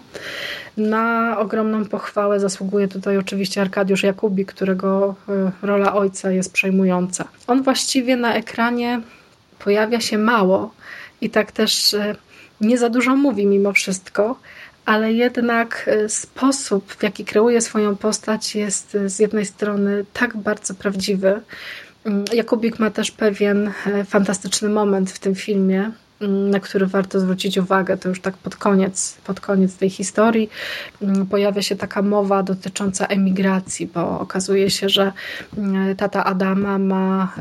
Na 0.78 1.36
ogromną 1.40 1.86
pochwałę 1.86 2.40
zasługuje 2.40 2.88
tutaj 2.88 3.18
oczywiście 3.18 3.62
Arkadiusz 3.62 4.04
Jakubi, 4.04 4.46
którego 4.46 5.16
e, 5.30 5.52
rola 5.62 5.94
ojca 5.94 6.32
jest 6.32 6.54
przejmująca. 6.54 7.28
On 7.48 7.64
właściwie 7.64 8.16
na 8.16 8.34
ekranie 8.34 9.02
pojawia 9.60 10.00
się 10.00 10.18
mało 10.18 10.74
i 11.22 11.30
tak 11.30 11.52
też 11.52 11.94
e, 11.94 12.16
nie 12.62 12.78
za 12.78 12.90
dużo 12.90 13.16
mówi 13.16 13.46
mimo 13.46 13.74
wszystko, 13.74 14.36
ale 14.92 15.14
jednak 15.14 15.86
e, 15.88 16.10
sposób, 16.10 16.94
w 16.94 17.04
jaki 17.04 17.26
kreuje 17.26 17.62
swoją 17.62 17.96
postać, 17.96 18.56
jest 18.56 18.98
z 19.06 19.20
jednej 19.20 19.46
strony 19.46 20.06
tak 20.14 20.38
bardzo 20.38 20.74
prawdziwy. 20.74 21.42
Mm, 22.06 22.26
Jakubik 22.34 22.80
ma 22.80 22.90
też 22.90 23.12
pewien 23.12 23.72
fantastyczny 24.06 24.70
moment 24.70 25.12
w 25.12 25.20
tym 25.20 25.36
filmie, 25.36 25.92
mm, 26.22 26.50
na 26.50 26.60
który 26.60 26.88
warto 26.88 27.20
zwrócić 27.20 27.58
uwagę. 27.58 27.98
To 27.98 28.10
już 28.10 28.22
tak 28.22 28.38
pod 28.38 28.56
koniec, 28.56 29.18
pod 29.24 29.40
koniec 29.40 29.76
tej 29.76 29.90
historii 29.90 30.50
mm, 31.02 31.26
pojawia 31.26 31.62
się 31.62 31.76
taka 31.76 32.02
mowa 32.02 32.44
dotycząca 32.44 33.08
emigracji, 33.08 33.88
bo 33.88 34.20
okazuje 34.20 34.70
się, 34.70 34.90
że 34.90 35.12
tata 35.98 36.24
Adama 36.24 36.78
ma 36.78 37.34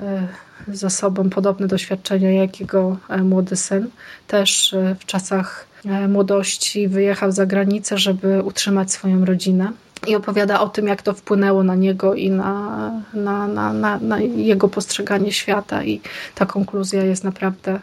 za 0.68 0.90
sobą 0.90 1.30
podobne 1.30 1.66
doświadczenia 1.66 2.30
jak 2.30 2.60
jego 2.60 2.96
e, 3.08 3.22
młody 3.22 3.56
syn. 3.56 3.90
Też 4.26 4.74
e, 4.74 4.96
w 5.00 5.04
czasach 5.04 5.66
e, 5.84 6.08
młodości 6.08 6.88
wyjechał 6.88 7.32
za 7.32 7.46
granicę, 7.46 7.98
żeby 7.98 8.42
utrzymać 8.42 8.92
swoją 8.92 9.24
rodzinę. 9.24 9.72
I 10.06 10.16
opowiada 10.16 10.60
o 10.60 10.68
tym, 10.68 10.86
jak 10.86 11.02
to 11.02 11.14
wpłynęło 11.14 11.62
na 11.62 11.74
niego 11.74 12.14
i 12.14 12.30
na, 12.30 12.92
na, 13.14 13.48
na, 13.48 13.72
na, 13.72 13.98
na 13.98 14.20
jego 14.20 14.68
postrzeganie 14.68 15.32
świata. 15.32 15.84
I 15.84 16.00
ta 16.34 16.46
konkluzja 16.46 17.04
jest 17.04 17.24
naprawdę, 17.24 17.80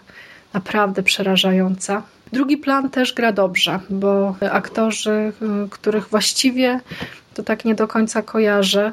naprawdę 0.54 1.04
przerażająca. 1.04 2.04
Drugi 2.34 2.58
plan 2.58 2.90
też 2.90 3.14
gra 3.14 3.32
dobrze, 3.32 3.80
bo 3.90 4.36
aktorzy, 4.52 5.34
których 5.70 6.08
właściwie 6.08 6.80
to 7.34 7.44
tak 7.44 7.66
nie 7.66 7.76
do 7.76 7.88
końca 7.88 8.22
kojarzę, 8.22 8.92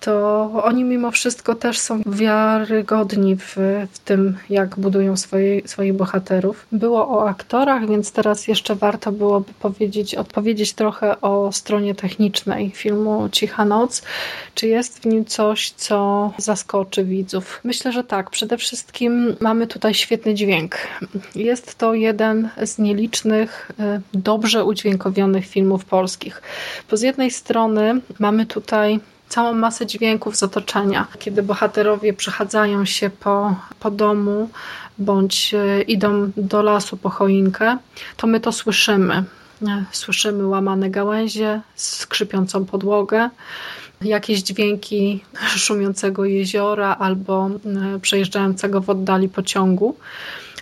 to 0.00 0.50
oni 0.64 0.84
mimo 0.84 1.10
wszystko 1.10 1.54
też 1.54 1.78
są 1.78 2.02
wiarygodni 2.06 3.36
w, 3.36 3.56
w 3.92 3.98
tym, 3.98 4.38
jak 4.50 4.78
budują 4.78 5.16
swoje, 5.16 5.68
swoich 5.68 5.94
bohaterów. 5.94 6.66
Było 6.72 7.08
o 7.08 7.28
aktorach, 7.28 7.88
więc 7.88 8.12
teraz 8.12 8.48
jeszcze 8.48 8.74
warto 8.74 9.12
byłoby 9.12 9.52
powiedzieć, 9.60 10.14
odpowiedzieć 10.14 10.72
trochę 10.72 11.20
o 11.20 11.52
stronie 11.52 11.94
technicznej 11.94 12.70
filmu 12.70 13.28
Cicha 13.32 13.64
Noc. 13.64 14.02
Czy 14.54 14.68
jest 14.68 14.98
w 14.98 15.06
nim 15.06 15.24
coś, 15.24 15.70
co 15.70 16.32
zaskoczy 16.38 17.04
widzów? 17.04 17.60
Myślę, 17.64 17.92
że 17.92 18.04
tak. 18.04 18.30
Przede 18.30 18.56
wszystkim 18.56 19.36
mamy 19.40 19.66
tutaj 19.66 19.94
świetny 19.94 20.34
dźwięk. 20.34 20.76
Jest 21.34 21.74
to 21.74 21.94
jeden 21.94 22.48
z 22.64 22.78
nielicznych, 22.78 23.70
y, 23.80 24.00
dobrze 24.14 24.64
udźwiękowionych 24.64 25.46
filmów 25.46 25.84
polskich. 25.84 26.42
Bo 26.90 26.96
z 26.96 27.02
jednej 27.02 27.30
strony 27.30 28.00
mamy 28.18 28.46
tutaj 28.46 29.00
całą 29.28 29.54
masę 29.54 29.86
dźwięków 29.86 30.36
z 30.36 30.42
otoczenia. 30.42 31.06
Kiedy 31.18 31.42
bohaterowie 31.42 32.12
przechadzają 32.12 32.84
się 32.84 33.10
po, 33.10 33.54
po 33.80 33.90
domu 33.90 34.50
bądź 34.98 35.54
e, 35.54 35.82
idą 35.82 36.30
do 36.36 36.62
lasu 36.62 36.96
po 36.96 37.10
choinkę, 37.10 37.78
to 38.16 38.26
my 38.26 38.40
to 38.40 38.52
słyszymy. 38.52 39.24
E, 39.68 39.84
słyszymy 39.92 40.46
łamane 40.46 40.90
gałęzie, 40.90 41.60
skrzypiącą 41.74 42.64
podłogę, 42.64 43.30
jakieś 44.00 44.42
dźwięki 44.42 45.24
szumiącego 45.66 46.24
jeziora 46.24 46.96
albo 46.98 47.50
e, 47.96 47.98
przejeżdżającego 48.00 48.80
w 48.80 48.90
oddali 48.90 49.28
pociągu. 49.28 49.96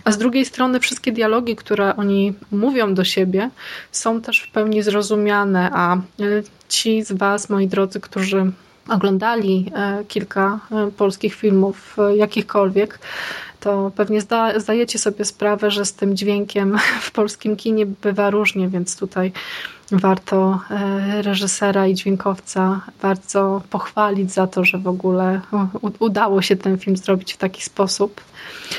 A 0.07 0.11
z 0.11 0.17
drugiej 0.17 0.45
strony 0.45 0.79
wszystkie 0.79 1.11
dialogi, 1.11 1.55
które 1.55 1.95
oni 1.95 2.33
mówią 2.51 2.93
do 2.93 3.03
siebie, 3.03 3.49
są 3.91 4.21
też 4.21 4.41
w 4.41 4.51
pełni 4.51 4.83
zrozumiane, 4.83 5.69
a 5.73 5.97
ci 6.69 7.03
z 7.03 7.11
Was, 7.11 7.49
moi 7.49 7.67
drodzy, 7.67 7.99
którzy 7.99 8.51
oglądali 8.89 9.71
e, 9.75 10.03
kilka 10.07 10.59
e, 10.71 10.91
polskich 10.91 11.35
filmów, 11.35 11.95
e, 11.99 12.15
jakichkolwiek, 12.15 12.99
to 13.67 13.91
pewnie 13.95 14.21
zda, 14.21 14.59
zdajecie 14.59 14.99
sobie 14.99 15.25
sprawę, 15.25 15.71
że 15.71 15.85
z 15.85 15.93
tym 15.93 16.17
dźwiękiem 16.17 16.77
w 17.07 17.11
polskim 17.11 17.55
kinie 17.55 17.85
bywa 17.85 18.29
różnie, 18.29 18.67
więc 18.67 18.97
tutaj 18.97 19.31
warto 19.91 20.59
reżysera 21.21 21.87
i 21.87 21.93
dźwiękowca 21.93 22.81
bardzo 23.01 23.61
pochwalić 23.69 24.31
za 24.31 24.47
to, 24.47 24.65
że 24.65 24.77
w 24.77 24.87
ogóle 24.87 25.41
udało 25.99 26.41
się 26.41 26.55
ten 26.55 26.77
film 26.77 26.97
zrobić 26.97 27.33
w 27.33 27.37
taki 27.37 27.63
sposób. 27.63 28.21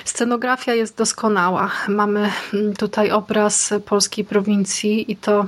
Scenografia 0.05 0.75
jest 0.75 0.97
doskonała. 0.97 1.71
Mamy 1.89 2.31
mm, 2.55 2.77
tutaj 2.77 3.11
obraz 3.11 3.75
polskiej 3.87 4.25
prowincji 4.25 5.13
i 5.13 5.17
to 5.17 5.47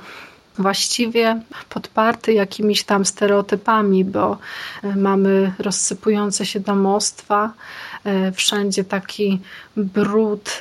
właściwie 0.59 1.41
podparty 1.69 2.33
jakimiś 2.33 2.85
tam 2.85 3.05
stereotypami, 3.05 4.05
bo 4.05 4.39
e, 4.83 4.97
mamy 4.97 5.53
rozsypujące 5.59 6.47
się 6.47 6.61
domostwa, 6.61 7.53
e, 8.05 8.33
wszędzie 8.33 8.85
taki 8.85 9.41
brud, 9.77 10.61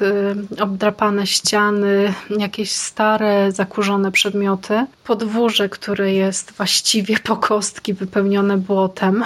e, 0.60 0.64
obdrapane 0.64 1.28
ściany, 1.28 2.14
jakieś 2.30 2.72
stare, 2.72 3.52
zakurzone 3.52 4.12
przedmioty. 4.12 4.86
Podwórze, 5.04 5.70
które 5.70 6.14
jest 6.14 6.52
właściwie 6.52 7.20
po 7.20 7.38
kostki 7.38 7.94
wypełnione 7.94 8.58
błotem. 8.58 9.24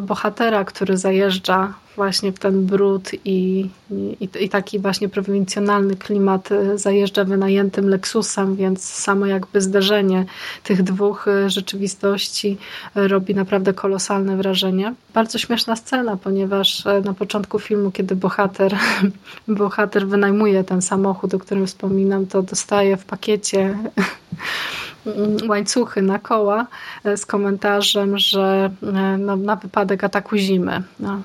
Bohatera, 0.00 0.64
który 0.64 0.96
zajeżdża 0.96 1.74
właśnie 1.98 2.32
w 2.32 2.38
ten 2.38 2.66
brud 2.66 3.10
i, 3.24 3.70
i, 4.20 4.28
i, 4.40 4.48
taki 4.48 4.78
właśnie 4.78 5.08
prowincjonalny 5.08 5.96
klimat 5.96 6.52
e, 6.52 6.78
zajeżdża 6.78 7.24
wynajętym 7.24 7.88
Lexusem, 7.88 8.56
więc 8.56 8.84
samo 8.84 9.26
jakby 9.26 9.60
zderzenie 9.60 10.24
tych 10.62 10.82
dwóch 10.82 11.28
e, 11.28 11.50
rzeczywistości 11.50 12.56
e, 12.96 13.08
robi 13.08 13.34
naprawdę 13.34 13.74
kolosalne 13.74 14.36
wrażenie. 14.36 14.94
Bardzo 15.14 15.38
śmieszna 15.38 15.76
scena, 15.76 16.16
ponieważ 16.16 16.84
na 17.04 17.14
początku 17.14 17.58
filmu, 17.58 17.90
kiedy 17.90 18.16
bohater, 18.16 18.76
bohater 19.48 20.08
wynajmuje 20.08 20.64
ten 20.64 20.82
samochód, 20.82 21.34
o 21.34 21.38
którym 21.38 21.66
wspominam, 21.66 22.26
to 22.26 22.42
dostaje 22.42 22.96
w 22.96 23.04
pakiecie 23.04 23.78
łańcuchy 25.48 26.02
na 26.02 26.18
koła 26.18 26.66
z 27.16 27.26
komentarzem, 27.26 28.18
że 28.18 28.70
no, 29.18 29.36
na 29.36 29.56
wypadek 29.56 30.04
ataku 30.04 30.36
zimy. 30.36 30.82
No, 31.00 31.22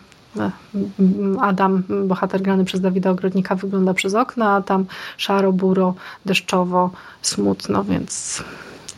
Adam, 1.41 1.83
bohater 2.07 2.41
grany 2.41 2.65
przez 2.65 2.81
Dawida 2.81 3.09
Ogrodnika, 3.09 3.55
wygląda 3.55 3.93
przez 3.93 4.15
okno, 4.15 4.49
a 4.49 4.61
tam 4.61 4.85
szaro, 5.17 5.51
buro, 5.51 5.93
deszczowo, 6.25 6.89
smutno, 7.21 7.83
więc 7.83 8.43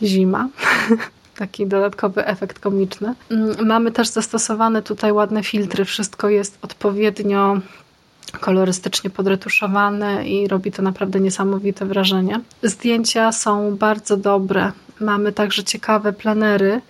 zima. 0.02 0.48
Taki 1.36 1.66
dodatkowy 1.66 2.26
efekt 2.26 2.58
komiczny. 2.58 3.14
Mamy 3.64 3.92
też 3.92 4.08
zastosowane 4.08 4.82
tutaj 4.82 5.12
ładne 5.12 5.42
filtry. 5.42 5.84
Wszystko 5.84 6.28
jest 6.28 6.58
odpowiednio 6.62 7.60
kolorystycznie 8.40 9.10
podretuszowane 9.10 10.28
i 10.28 10.48
robi 10.48 10.72
to 10.72 10.82
naprawdę 10.82 11.20
niesamowite 11.20 11.86
wrażenie. 11.86 12.40
Zdjęcia 12.62 13.32
są 13.32 13.76
bardzo 13.76 14.16
dobre. 14.16 14.72
Mamy 15.00 15.32
także 15.32 15.64
ciekawe 15.64 16.12
plenery, 16.12 16.80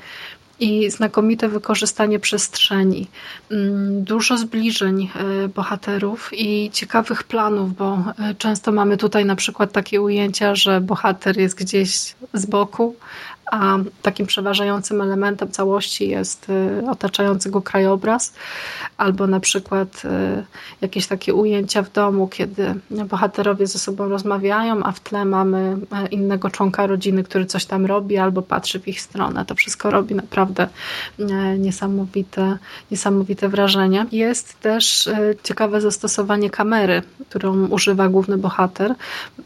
i 0.61 0.91
znakomite 0.91 1.49
wykorzystanie 1.49 2.19
przestrzeni. 2.19 3.07
Mm, 3.51 4.05
dużo 4.05 4.39
zbliżeń 4.39 5.11
e, 5.15 5.49
bohaterów 5.49 6.31
i 6.33 6.71
ciekawych 6.71 7.25
planów, 7.25 7.77
bo 7.77 7.99
e, 8.19 8.35
często 8.35 8.73
mamy 8.73 8.97
tutaj 8.97 9.25
na 9.25 9.37
przykład 9.37 9.73
takie 9.73 10.03
ujęcia, 10.03 10.55
że 10.55 10.81
bohater 10.81 11.39
jest 11.39 11.59
gdzieś 11.59 12.15
z 12.33 12.47
boku, 12.47 12.97
a 13.51 13.79
takim 14.03 14.27
przeważającym 14.27 15.01
elementem 15.01 15.51
całości 15.51 16.09
jest 16.09 16.51
y, 16.51 16.91
otaczający 16.91 17.51
go 17.51 17.63
krajobraz, 17.63 18.35
albo 18.97 19.27
na 19.27 19.41
przykład 19.41 20.03
y, 20.05 20.45
jakieś 20.81 21.07
takie 21.07 21.35
ujęcia 21.35 21.83
w 21.83 21.93
domu, 21.93 22.29
kiedy 22.29 22.75
bohaterowie 22.91 23.67
ze 23.67 23.79
sobą 23.79 24.09
rozmawiają, 24.09 24.83
a 24.85 24.93
w 24.93 25.01
tle 25.01 25.25
mamy 25.25 25.77
e, 25.93 26.07
innego 26.07 26.51
członka 26.51 26.87
rodziny, 26.87 27.25
który 27.25 27.47
coś 27.47 27.65
tam 27.65 27.87
robi 27.87 28.17
albo 28.17 28.43
patrzy 28.43 28.81
w 28.81 28.89
ich 28.89 29.01
stronę. 29.01 29.45
To 29.45 29.55
wszystko 29.55 29.91
robi 29.91 30.15
naprawdę 30.15 30.69
e, 31.19 31.59
niesamowite, 31.59 32.59
niesamowite 32.91 33.49
wrażenie. 33.49 34.07
Jest 34.13 34.61
też 34.61 35.07
e, 35.07 35.35
ciekawe 35.43 35.81
zastosowanie 35.81 36.51
kamery, 36.51 37.03
którą 37.29 37.67
używa 37.67 38.09
główny 38.09 38.39
bohater 38.39 38.95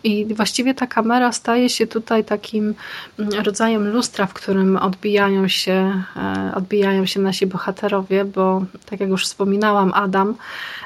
i 0.05 0.35
właściwie 0.35 0.75
ta 0.75 0.87
kamera 0.87 1.33
staje 1.33 1.69
się 1.69 1.87
tutaj 1.87 2.25
takim 2.25 2.75
mm, 3.19 3.45
rodzajem 3.45 3.90
lustra, 3.91 4.27
w 4.27 4.35
którym 4.35 4.77
odbijają 4.77 5.49
się, 5.49 6.03
e, 6.17 6.53
odbijają 6.55 7.07
się 7.07 7.21
nasi 7.21 7.47
bohaterowie, 7.47 8.25
bo 8.25 8.65
tak 8.87 9.01
jak 9.01 9.09
już 9.09 9.25
wspominałam, 9.25 9.93
Adam 9.95 10.35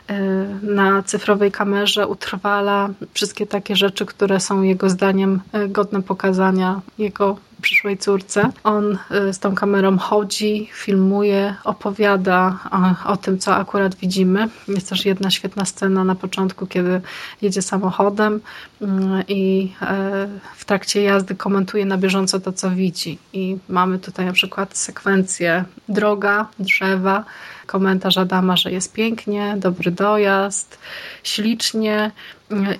e, 0.09 0.21
na 0.63 1.03
cyfrowej 1.03 1.53
kamerze 1.53 2.09
utrwala 2.09 2.89
wszystkie 3.13 3.47
takie 3.47 3.77
rzeczy, 3.77 4.07
które 4.07 4.41
są 4.41 4.63
jego 4.63 4.91
zdaniem 4.91 5.41
e, 5.53 5.69
godne 5.69 6.03
pokazania 6.03 6.81
jego 6.99 7.37
przyszłej 7.65 7.99
córce. 7.99 8.51
On 8.65 8.99
y, 9.29 9.33
z 9.33 9.39
tą 9.39 9.55
kamerą 9.55 9.99
chodzi, 9.99 10.69
filmuje, 10.73 11.55
opowiada 11.65 12.59
o, 13.07 13.17
tym, 13.17 13.39
co 13.39 13.57
akurat 13.57 13.95
widzimy. 13.95 14.49
Jest 14.69 14.89
też 14.89 15.07
jedna 15.07 15.31
świetna 15.31 15.65
scena 15.65 16.05
na 16.05 16.15
początku, 16.15 16.67
kiedy 16.67 17.01
jedzie 17.43 17.63
samochodem 17.63 18.41
y, 18.83 18.87
i 19.29 19.73
e, 19.83 20.29
w 20.57 20.65
trakcie 20.65 21.03
jazdy 21.03 21.35
komentuje 21.35 21.87
na 21.87 21.99
bieżąco 21.99 22.41
to, 22.41 22.53
co 22.53 22.71
widzi. 22.71 23.19
I 23.33 23.57
mamy 23.69 23.99
tutaj 23.99 24.27
na 24.27 24.33
przykład 24.33 24.79
sekwencję 24.79 25.65
droga, 25.89 26.47
drzewa, 26.59 27.25
komentarz 27.67 28.19
Adama, 28.19 28.57
że 28.57 28.73
jest 28.73 28.93
pięknie, 28.93 29.55
dobry 29.59 29.91
dojazd, 29.91 30.79
ślicznie 31.23 32.11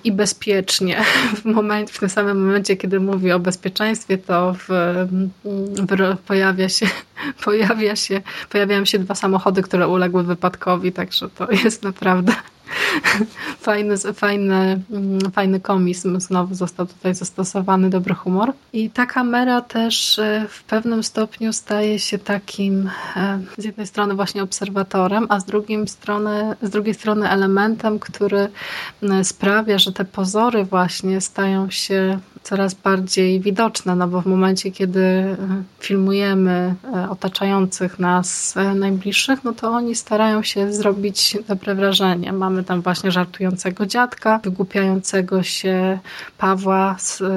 i 0.03 0.11
bezpiecznie. 0.11 1.03
W, 1.35 1.45
moment, 1.45 1.91
w 1.91 1.99
tym 1.99 2.09
samym 2.09 2.45
momencie, 2.45 2.77
kiedy 2.77 2.99
mówi 2.99 3.31
o 3.31 3.39
bezpieczeństwie, 3.39 4.17
to 4.17 4.53
w, 4.53 4.67
w, 5.43 6.17
pojawia 6.27 6.69
się, 6.69 6.87
pojawia 7.45 7.95
się, 7.95 8.21
pojawiają 8.49 8.85
się 8.85 8.99
dwa 8.99 9.15
samochody, 9.15 9.61
które 9.61 9.87
uległy 9.87 10.23
wypadkowi, 10.23 10.91
także 10.91 11.29
to 11.29 11.51
jest 11.51 11.83
naprawdę 11.83 12.33
fajny, 13.65 13.97
fajny, 13.97 14.81
fajny 15.33 15.59
komizm 15.59 16.19
znowu 16.19 16.55
został 16.55 16.85
tutaj 16.85 17.15
zastosowany, 17.15 17.89
dobry 17.89 18.13
humor. 18.13 18.53
I 18.73 18.89
ta 18.89 19.05
kamera 19.05 19.61
też 19.61 20.19
e, 20.19 20.45
w 20.49 20.63
pewnym 20.63 21.03
stopniu 21.03 21.53
staje 21.53 21.99
się 21.99 22.17
takim 22.17 22.89
e, 23.15 23.39
z 23.57 23.63
jednej 23.63 23.87
strony 23.87 24.15
właśnie 24.15 24.43
obserwatorem, 24.43 25.25
a 25.29 25.39
z 25.39 25.45
drugiej 25.45 25.87
strony, 25.87 26.55
z 26.61 26.69
drugiej 26.69 26.93
strony 26.93 27.29
elementem, 27.29 27.99
który 27.99 28.47
sprawia, 29.23 29.77
że 29.77 29.91
te 29.91 30.05
pozory 30.05 30.65
właśnie 30.65 31.21
stają 31.21 31.69
się 31.69 32.19
coraz 32.43 32.73
bardziej 32.73 33.39
widoczne, 33.39 33.95
no 33.95 34.07
bo 34.07 34.21
w 34.21 34.25
momencie, 34.25 34.71
kiedy 34.71 34.99
e, 34.99 35.37
filmujemy 35.79 36.75
otaczających 37.09 37.99
nas 37.99 38.55
najbliższych, 38.75 39.43
no 39.43 39.53
to 39.53 39.69
oni 39.69 39.95
starają 39.95 40.43
się 40.43 40.73
zrobić 40.73 41.37
dobre 41.47 41.75
wrażenie. 41.75 42.33
Mamy 42.33 42.54
tam 42.63 42.81
właśnie 42.81 43.11
żartującego 43.11 43.85
dziadka, 43.85 44.39
wygłupiającego 44.43 45.43
się 45.43 45.99
Pawła, 46.37 46.95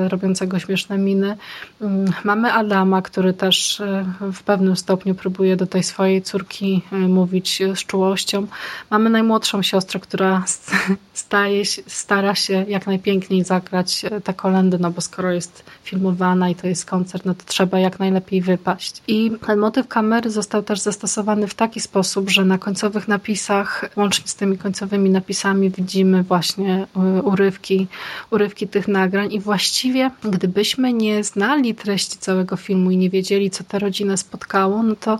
robiącego 0.08 0.58
śmieszne 0.58 0.98
miny. 0.98 1.36
Mm, 1.80 2.12
mamy 2.24 2.52
Adama, 2.52 3.02
który 3.02 3.32
też 3.32 3.80
e, 3.80 4.04
w 4.32 4.42
pewnym 4.42 4.76
stopniu 4.76 5.14
próbuje 5.14 5.56
do 5.56 5.66
tej 5.66 5.82
swojej 5.82 6.22
córki 6.22 6.82
e, 6.92 6.96
mówić 6.96 7.62
z 7.74 7.78
czułością. 7.78 8.46
Mamy 8.90 9.10
najmłodszą 9.10 9.62
siostrę, 9.62 10.00
która 10.00 10.44
staje, 11.14 11.64
stara 11.86 12.34
się 12.34 12.64
jak 12.68 12.86
najpiękniej 12.86 13.44
zagrać 13.44 14.04
e, 14.04 14.20
te 14.20 14.34
kolendy, 14.34 14.78
no 14.78 14.90
bo 14.90 15.00
skoro 15.00 15.32
jest 15.32 15.64
filmowana 15.82 16.50
i 16.50 16.54
to 16.54 16.66
jest 16.66 16.84
koncert, 16.84 17.24
no 17.24 17.34
to 17.34 17.42
trzeba 17.46 17.78
jak 17.78 17.98
najlepiej 17.98 18.42
wypaść. 18.42 19.02
I 19.08 19.30
ten 19.46 19.58
motyw 19.58 19.88
kamery 19.88 20.30
został 20.30 20.62
też 20.62 20.80
zastosowany 20.80 21.46
w 21.46 21.54
taki 21.54 21.80
sposób, 21.80 22.30
że 22.30 22.44
na 22.44 22.58
końcowych 22.58 23.08
napisach, 23.08 23.90
łącznie 23.96 24.28
z 24.28 24.34
tymi 24.34 24.58
końcowymi 24.58 25.07
napisami 25.10 25.70
widzimy 25.70 26.22
właśnie 26.22 26.86
urywki, 27.24 27.86
urywki 28.30 28.68
tych 28.68 28.88
nagrań. 28.88 29.32
I 29.32 29.40
właściwie 29.40 30.10
gdybyśmy 30.24 30.92
nie 30.92 31.24
znali 31.24 31.74
treści 31.74 32.18
całego 32.18 32.56
filmu 32.56 32.90
i 32.90 32.96
nie 32.96 33.10
wiedzieli, 33.10 33.50
co 33.50 33.64
tę 33.64 33.78
rodzinę 33.78 34.16
spotkało, 34.16 34.82
no 34.82 34.96
to 34.96 35.18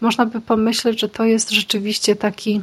można 0.00 0.26
by 0.26 0.40
pomyśleć, 0.40 1.00
że 1.00 1.08
to 1.08 1.24
jest 1.24 1.50
rzeczywiście 1.50 2.16
taki 2.16 2.60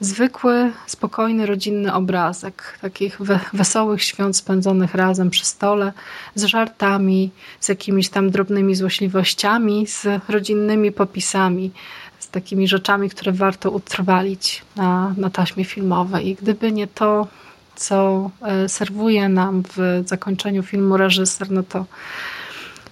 zwykły, 0.00 0.72
spokojny, 0.86 1.46
rodzinny 1.46 1.94
obrazek 1.94 2.78
takich 2.80 3.18
wesołych 3.52 4.02
świąt 4.02 4.36
spędzonych 4.36 4.94
razem 4.94 5.30
przy 5.30 5.44
stole, 5.44 5.92
z 6.34 6.44
żartami, 6.44 7.30
z 7.60 7.68
jakimiś 7.68 8.08
tam 8.08 8.30
drobnymi 8.30 8.74
złośliwościami, 8.74 9.86
z 9.86 10.06
rodzinnymi 10.28 10.92
popisami 10.92 11.70
z 12.18 12.28
takimi 12.28 12.68
rzeczami, 12.68 13.10
które 13.10 13.32
warto 13.32 13.70
utrwalić 13.70 14.62
na, 14.76 15.14
na 15.16 15.30
taśmie 15.30 15.64
filmowej. 15.64 16.28
I 16.28 16.34
gdyby 16.34 16.72
nie 16.72 16.86
to, 16.86 17.26
co 17.76 18.30
e, 18.42 18.68
serwuje 18.68 19.28
nam 19.28 19.62
w 19.76 20.02
zakończeniu 20.06 20.62
filmu 20.62 20.96
reżyser, 20.96 21.50
no 21.50 21.62
to 21.62 21.84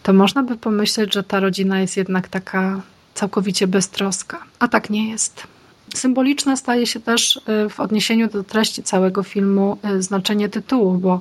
to 0.03 0.13
można 0.13 0.43
by 0.43 0.57
pomyśleć, 0.57 1.15
że 1.15 1.23
ta 1.23 1.41
rodzina 1.41 1.81
jest 1.81 1.97
jednak 1.97 2.29
taka 2.29 2.81
całkowicie 3.15 3.67
beztroska, 3.67 4.39
a 4.59 4.69
tak 4.69 4.91
nie 4.91 5.11
jest. 5.11 5.54
Symboliczne 5.95 6.57
staje 6.57 6.87
się 6.87 7.01
też 7.01 7.37
y, 7.37 7.69
w 7.69 7.81
odniesieniu 7.81 8.29
do 8.29 8.45
treści 8.45 8.83
całego 8.83 9.23
filmu 9.23 9.79
y, 9.85 10.03
znaczenie 10.03 10.49
tytułu, 10.49 10.99
bo 10.99 11.21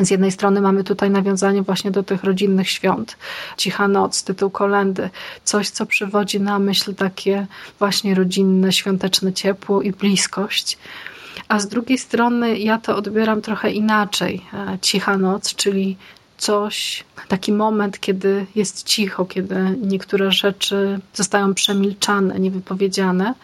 z 0.00 0.10
jednej 0.10 0.32
strony 0.32 0.60
mamy 0.60 0.84
tutaj 0.84 1.10
nawiązanie 1.10 1.62
właśnie 1.62 1.90
do 1.90 2.02
tych 2.02 2.24
rodzinnych 2.24 2.70
świąt. 2.70 3.16
Cicha 3.56 3.88
noc, 3.88 4.24
tytuł 4.24 4.50
kolendy, 4.50 5.10
coś 5.44 5.70
co 5.70 5.86
przywodzi 5.86 6.40
na 6.40 6.58
myśl 6.58 6.94
takie 6.94 7.46
właśnie 7.78 8.14
rodzinne, 8.14 8.72
świąteczne 8.72 9.32
ciepło 9.32 9.82
i 9.82 9.92
bliskość. 9.92 10.78
A 11.48 11.58
z 11.58 11.68
drugiej 11.68 11.98
strony 11.98 12.58
ja 12.58 12.78
to 12.78 12.96
odbieram 12.96 13.42
trochę 13.42 13.70
inaczej. 13.70 14.42
E, 14.52 14.78
cicha 14.80 15.18
noc, 15.18 15.54
czyli 15.54 15.96
coś, 16.38 17.04
taki 17.28 17.52
moment, 17.52 18.00
kiedy 18.00 18.46
jest 18.54 18.82
cicho, 18.82 19.24
kiedy 19.24 19.78
niektóre 19.82 20.32
rzeczy 20.32 21.00
zostają 21.14 21.54
przemilczane, 21.54 22.38
niewypowiedziane. 22.38 23.34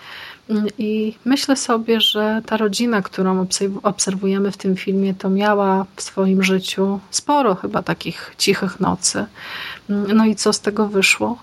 I 0.78 1.14
myślę 1.24 1.56
sobie, 1.56 2.00
że 2.00 2.42
ta 2.46 2.56
rodzina, 2.56 3.02
którą 3.02 3.46
obserwujemy 3.82 4.52
w 4.52 4.56
tym 4.56 4.76
filmie, 4.76 5.14
to 5.14 5.30
miała 5.30 5.86
w 5.96 6.02
swoim 6.02 6.42
życiu 6.42 7.00
sporo 7.10 7.54
chyba 7.54 7.82
takich 7.82 8.34
cichych 8.38 8.80
nocy. 8.80 9.26
No 9.88 10.24
i 10.24 10.36
co 10.36 10.52
z 10.52 10.60
tego 10.60 10.88
wyszło? 10.88 11.38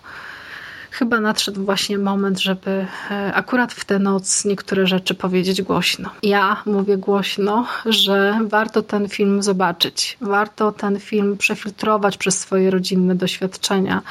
chyba 0.98 1.20
nadszedł 1.20 1.66
właśnie 1.66 1.98
moment, 1.98 2.40
żeby 2.40 2.86
e, 3.12 3.34
akurat 3.34 3.74
w 3.74 3.86
tę 3.86 4.00
noc 4.00 4.46
niektóre 4.46 4.88
rzeczy 4.88 5.16
powiedzieć 5.16 5.62
głośno. 5.62 6.10
Ja 6.24 6.62
mówię 6.66 6.98
głośno, 6.98 7.68
że 7.86 8.40
warto 8.42 8.82
ten 8.82 9.10
film 9.10 9.44
zobaczyć. 9.44 10.18
Warto 10.22 10.72
ten 10.72 11.00
film 11.00 11.38
przefiltrować 11.38 12.18
przez 12.18 12.40
swoje 12.40 12.72
rodzinne 12.72 13.16
doświadczenia, 13.16 14.02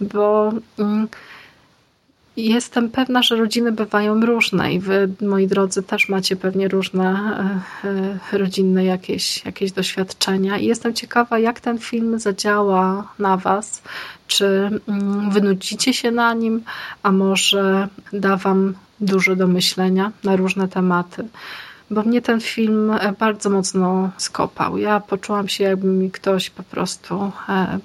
bo. 0.00 0.52
Mm, 0.78 1.08
Jestem 2.38 2.90
pewna, 2.90 3.22
że 3.22 3.36
rodziny 3.36 3.72
bywają 3.72 4.20
różne 4.20 4.72
i 4.72 4.80
wy, 4.80 5.08
moi 5.20 5.46
drodzy, 5.46 5.82
też 5.82 6.08
macie 6.08 6.36
pewnie 6.36 6.68
różne 6.68 7.04
e, 7.84 7.88
e, 8.34 8.38
rodzinne 8.38 8.84
jakieś, 8.84 9.44
jakieś 9.44 9.72
doświadczenia. 9.72 10.58
I 10.58 10.66
jestem 10.66 10.94
ciekawa, 10.94 11.38
jak 11.38 11.60
ten 11.60 11.78
film 11.78 12.18
zadziała 12.18 13.12
na 13.18 13.36
was. 13.36 13.82
Czy 14.26 14.46
mm, 14.88 15.30
wynudzicie 15.30 15.94
się 15.94 16.10
na 16.10 16.34
nim, 16.34 16.62
a 17.02 17.12
może 17.12 17.88
da 18.12 18.36
wam 18.36 18.74
dużo 19.00 19.36
do 19.36 19.46
myślenia 19.46 20.12
na 20.24 20.36
różne 20.36 20.68
tematy 20.68 21.28
bo 21.90 22.02
mnie 22.02 22.22
ten 22.22 22.40
film 22.40 22.90
e, 22.90 23.12
bardzo 23.12 23.50
mocno 23.50 24.10
skopał. 24.16 24.78
Ja 24.78 25.00
poczułam 25.00 25.48
się, 25.48 25.64
jakby 25.64 25.86
mi 25.86 26.10
ktoś 26.10 26.50
po 26.50 26.62
prostu 26.62 27.32
e, 27.48 27.78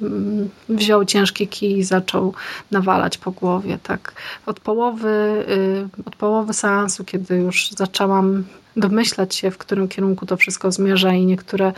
wziął 0.69 1.05
ciężki 1.05 1.47
kij 1.47 1.77
i 1.77 1.83
zaczął 1.83 2.33
nawalać 2.71 3.17
po 3.17 3.31
głowie. 3.31 3.77
Tak 3.83 4.13
od 4.45 4.59
połowy, 4.59 5.45
y, 5.49 6.03
od 6.05 6.15
połowy 6.15 6.53
seansu, 6.53 7.03
kiedy 7.03 7.35
już 7.35 7.71
zaczęłam 7.71 8.43
domyślać 8.77 9.36
się, 9.36 9.51
w 9.51 9.57
którym 9.57 9.88
kierunku 9.88 10.25
to 10.25 10.38
wszystko 10.38 10.71
zmierza 10.71 11.13
i 11.13 11.25
niektóre 11.25 11.73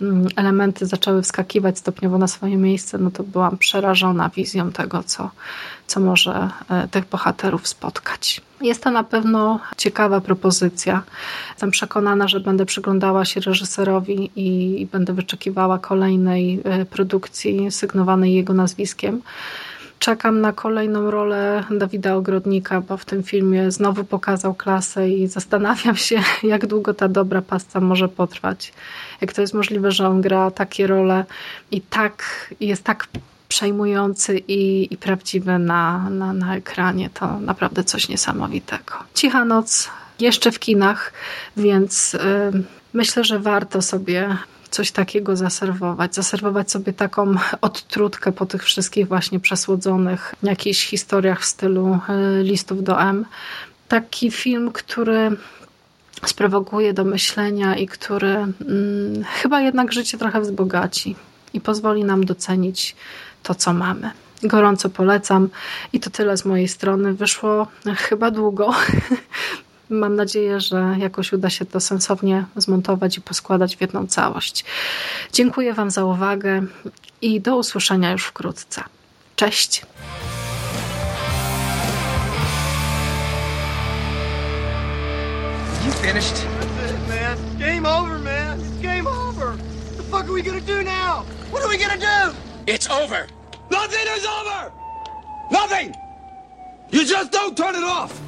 mm, 0.00 0.26
elementy 0.36 0.86
zaczęły 0.86 1.22
wskakiwać 1.22 1.78
stopniowo 1.78 2.18
na 2.18 2.28
swoje 2.28 2.56
miejsce, 2.56 2.98
no 2.98 3.10
to 3.10 3.22
byłam 3.22 3.58
przerażona 3.58 4.28
wizją 4.28 4.72
tego, 4.72 5.02
co, 5.02 5.30
co 5.86 6.00
może 6.00 6.50
e, 6.70 6.88
tych 6.88 7.08
bohaterów 7.08 7.68
spotkać. 7.68 8.40
Jest 8.60 8.82
to 8.82 8.90
na 8.90 9.04
pewno 9.04 9.60
ciekawa 9.76 10.20
propozycja. 10.20 11.02
Jestem 11.50 11.70
przekonana, 11.70 12.28
że 12.28 12.40
będę 12.40 12.66
przyglądała 12.66 13.24
się 13.24 13.40
reżyserowi 13.40 14.30
i, 14.36 14.86
będę 14.92 15.12
wyczekiwała 15.12 15.78
kolejnej 15.78 16.60
e, 16.64 16.84
produkcji 16.84 17.70
sygnowanej 17.70 18.34
jego 18.34 18.54
nazwiskiem 18.54 19.22
czekam 19.98 20.40
na 20.40 20.52
kolejną 20.52 21.10
rolę 21.10 21.64
Dawida 21.70 22.14
Ogrodnika, 22.14 22.80
bo 22.80 22.96
w 22.96 23.04
tym 23.04 23.22
filmie 23.22 23.70
znowu 23.70 24.04
pokazał 24.04 24.54
klasę 24.54 25.10
i 25.10 25.26
zastanawiam 25.26 25.96
się, 25.96 26.22
jak 26.42 26.66
długo 26.66 26.94
ta 26.94 27.08
dobra 27.08 27.42
pasta 27.42 27.80
może 27.80 28.08
potrwać. 28.08 28.72
Jak 29.20 29.32
to 29.32 29.40
jest 29.40 29.54
możliwe, 29.54 29.92
że 29.92 30.08
on 30.08 30.20
gra 30.20 30.50
takie 30.50 30.86
role 30.86 31.24
i 31.70 31.80
tak 31.80 32.24
jest 32.60 32.84
tak 32.84 33.08
przejmujący 33.48 34.38
i, 34.38 34.94
i 34.94 34.96
prawdziwy 34.96 35.58
na, 35.58 36.10
na, 36.10 36.32
na 36.32 36.56
ekranie. 36.56 37.10
To 37.10 37.40
naprawdę 37.40 37.84
coś 37.84 38.08
niesamowitego. 38.08 38.94
Cicha 39.14 39.44
noc 39.44 39.90
jeszcze 40.20 40.52
w 40.52 40.58
kinach, 40.58 41.12
więc 41.56 42.12
yy, 42.12 42.62
myślę, 42.92 43.24
że 43.24 43.38
warto 43.38 43.82
sobie 43.82 44.36
coś 44.70 44.92
takiego 44.92 45.36
zaserwować. 45.36 46.14
Zaserwować 46.14 46.70
sobie 46.70 46.92
taką 46.92 47.34
odtrutkę 47.60 48.32
po 48.32 48.46
tych 48.46 48.64
wszystkich 48.64 49.08
właśnie 49.08 49.40
przesłodzonych 49.40 50.34
jakichś 50.42 50.86
historiach 50.86 51.40
w 51.40 51.44
stylu 51.44 51.98
e, 52.08 52.42
listów 52.42 52.84
do 52.84 53.02
M. 53.02 53.24
Taki 53.88 54.30
film, 54.30 54.72
który 54.72 55.30
sprowokuje 56.26 56.92
do 56.92 57.04
myślenia 57.04 57.76
i 57.76 57.86
który 57.86 58.34
hmm, 58.34 59.24
chyba 59.24 59.60
jednak 59.60 59.92
życie 59.92 60.18
trochę 60.18 60.40
wzbogaci 60.40 61.16
i 61.54 61.60
pozwoli 61.60 62.04
nam 62.04 62.24
docenić 62.24 62.96
to, 63.42 63.54
co 63.54 63.72
mamy. 63.72 64.10
Gorąco 64.42 64.90
polecam 64.90 65.48
i 65.92 66.00
to 66.00 66.10
tyle 66.10 66.36
z 66.36 66.44
mojej 66.44 66.68
strony. 66.68 67.14
Wyszło 67.14 67.66
chyba 67.96 68.30
długo, 68.30 68.74
Mam 69.90 70.16
nadzieję, 70.16 70.60
że 70.60 70.96
jakoś 70.98 71.32
uda 71.32 71.50
się 71.50 71.64
to 71.64 71.80
sensownie 71.80 72.44
zmontować 72.56 73.18
i 73.18 73.20
poskładać 73.20 73.76
w 73.76 73.80
jedną 73.80 74.06
całość. 74.06 74.64
Dziękuję 75.32 75.74
Wam 75.74 75.90
za 75.90 76.04
uwagę 76.04 76.62
i 77.22 77.40
do 77.40 77.56
usłyszenia 77.56 78.12
już 78.12 78.24
wkrótce. 78.24 78.84
Cześć! 79.36 79.82
finished? 86.08 86.36
That's 86.36 86.90
it, 86.90 87.08
man. 87.08 87.36
It's 87.36 87.54
game 87.58 87.84
over, 87.86 88.18
man. 88.18 88.60
It's 88.60 88.70
game 88.80 89.06
over. 89.06 89.50
What 89.52 89.96
the 89.96 90.02
fuck 90.04 90.28
are 90.28 90.32
we 90.32 90.42
gonna 90.42 90.60
do 90.60 90.82
now? 90.82 91.24
What 91.50 91.62
are 91.62 91.68
we 91.68 91.76
gonna 91.76 91.98
do? 91.98 92.34
It's 92.66 92.88
over. 92.88 93.26
Nothing 93.70 94.06
is 94.16 94.24
over! 94.24 94.72
Nothing! 95.50 95.94
You 96.90 97.04
just 97.04 97.30
don't 97.30 97.56
turn 97.56 97.74
it 97.74 97.84
off! 97.84 98.27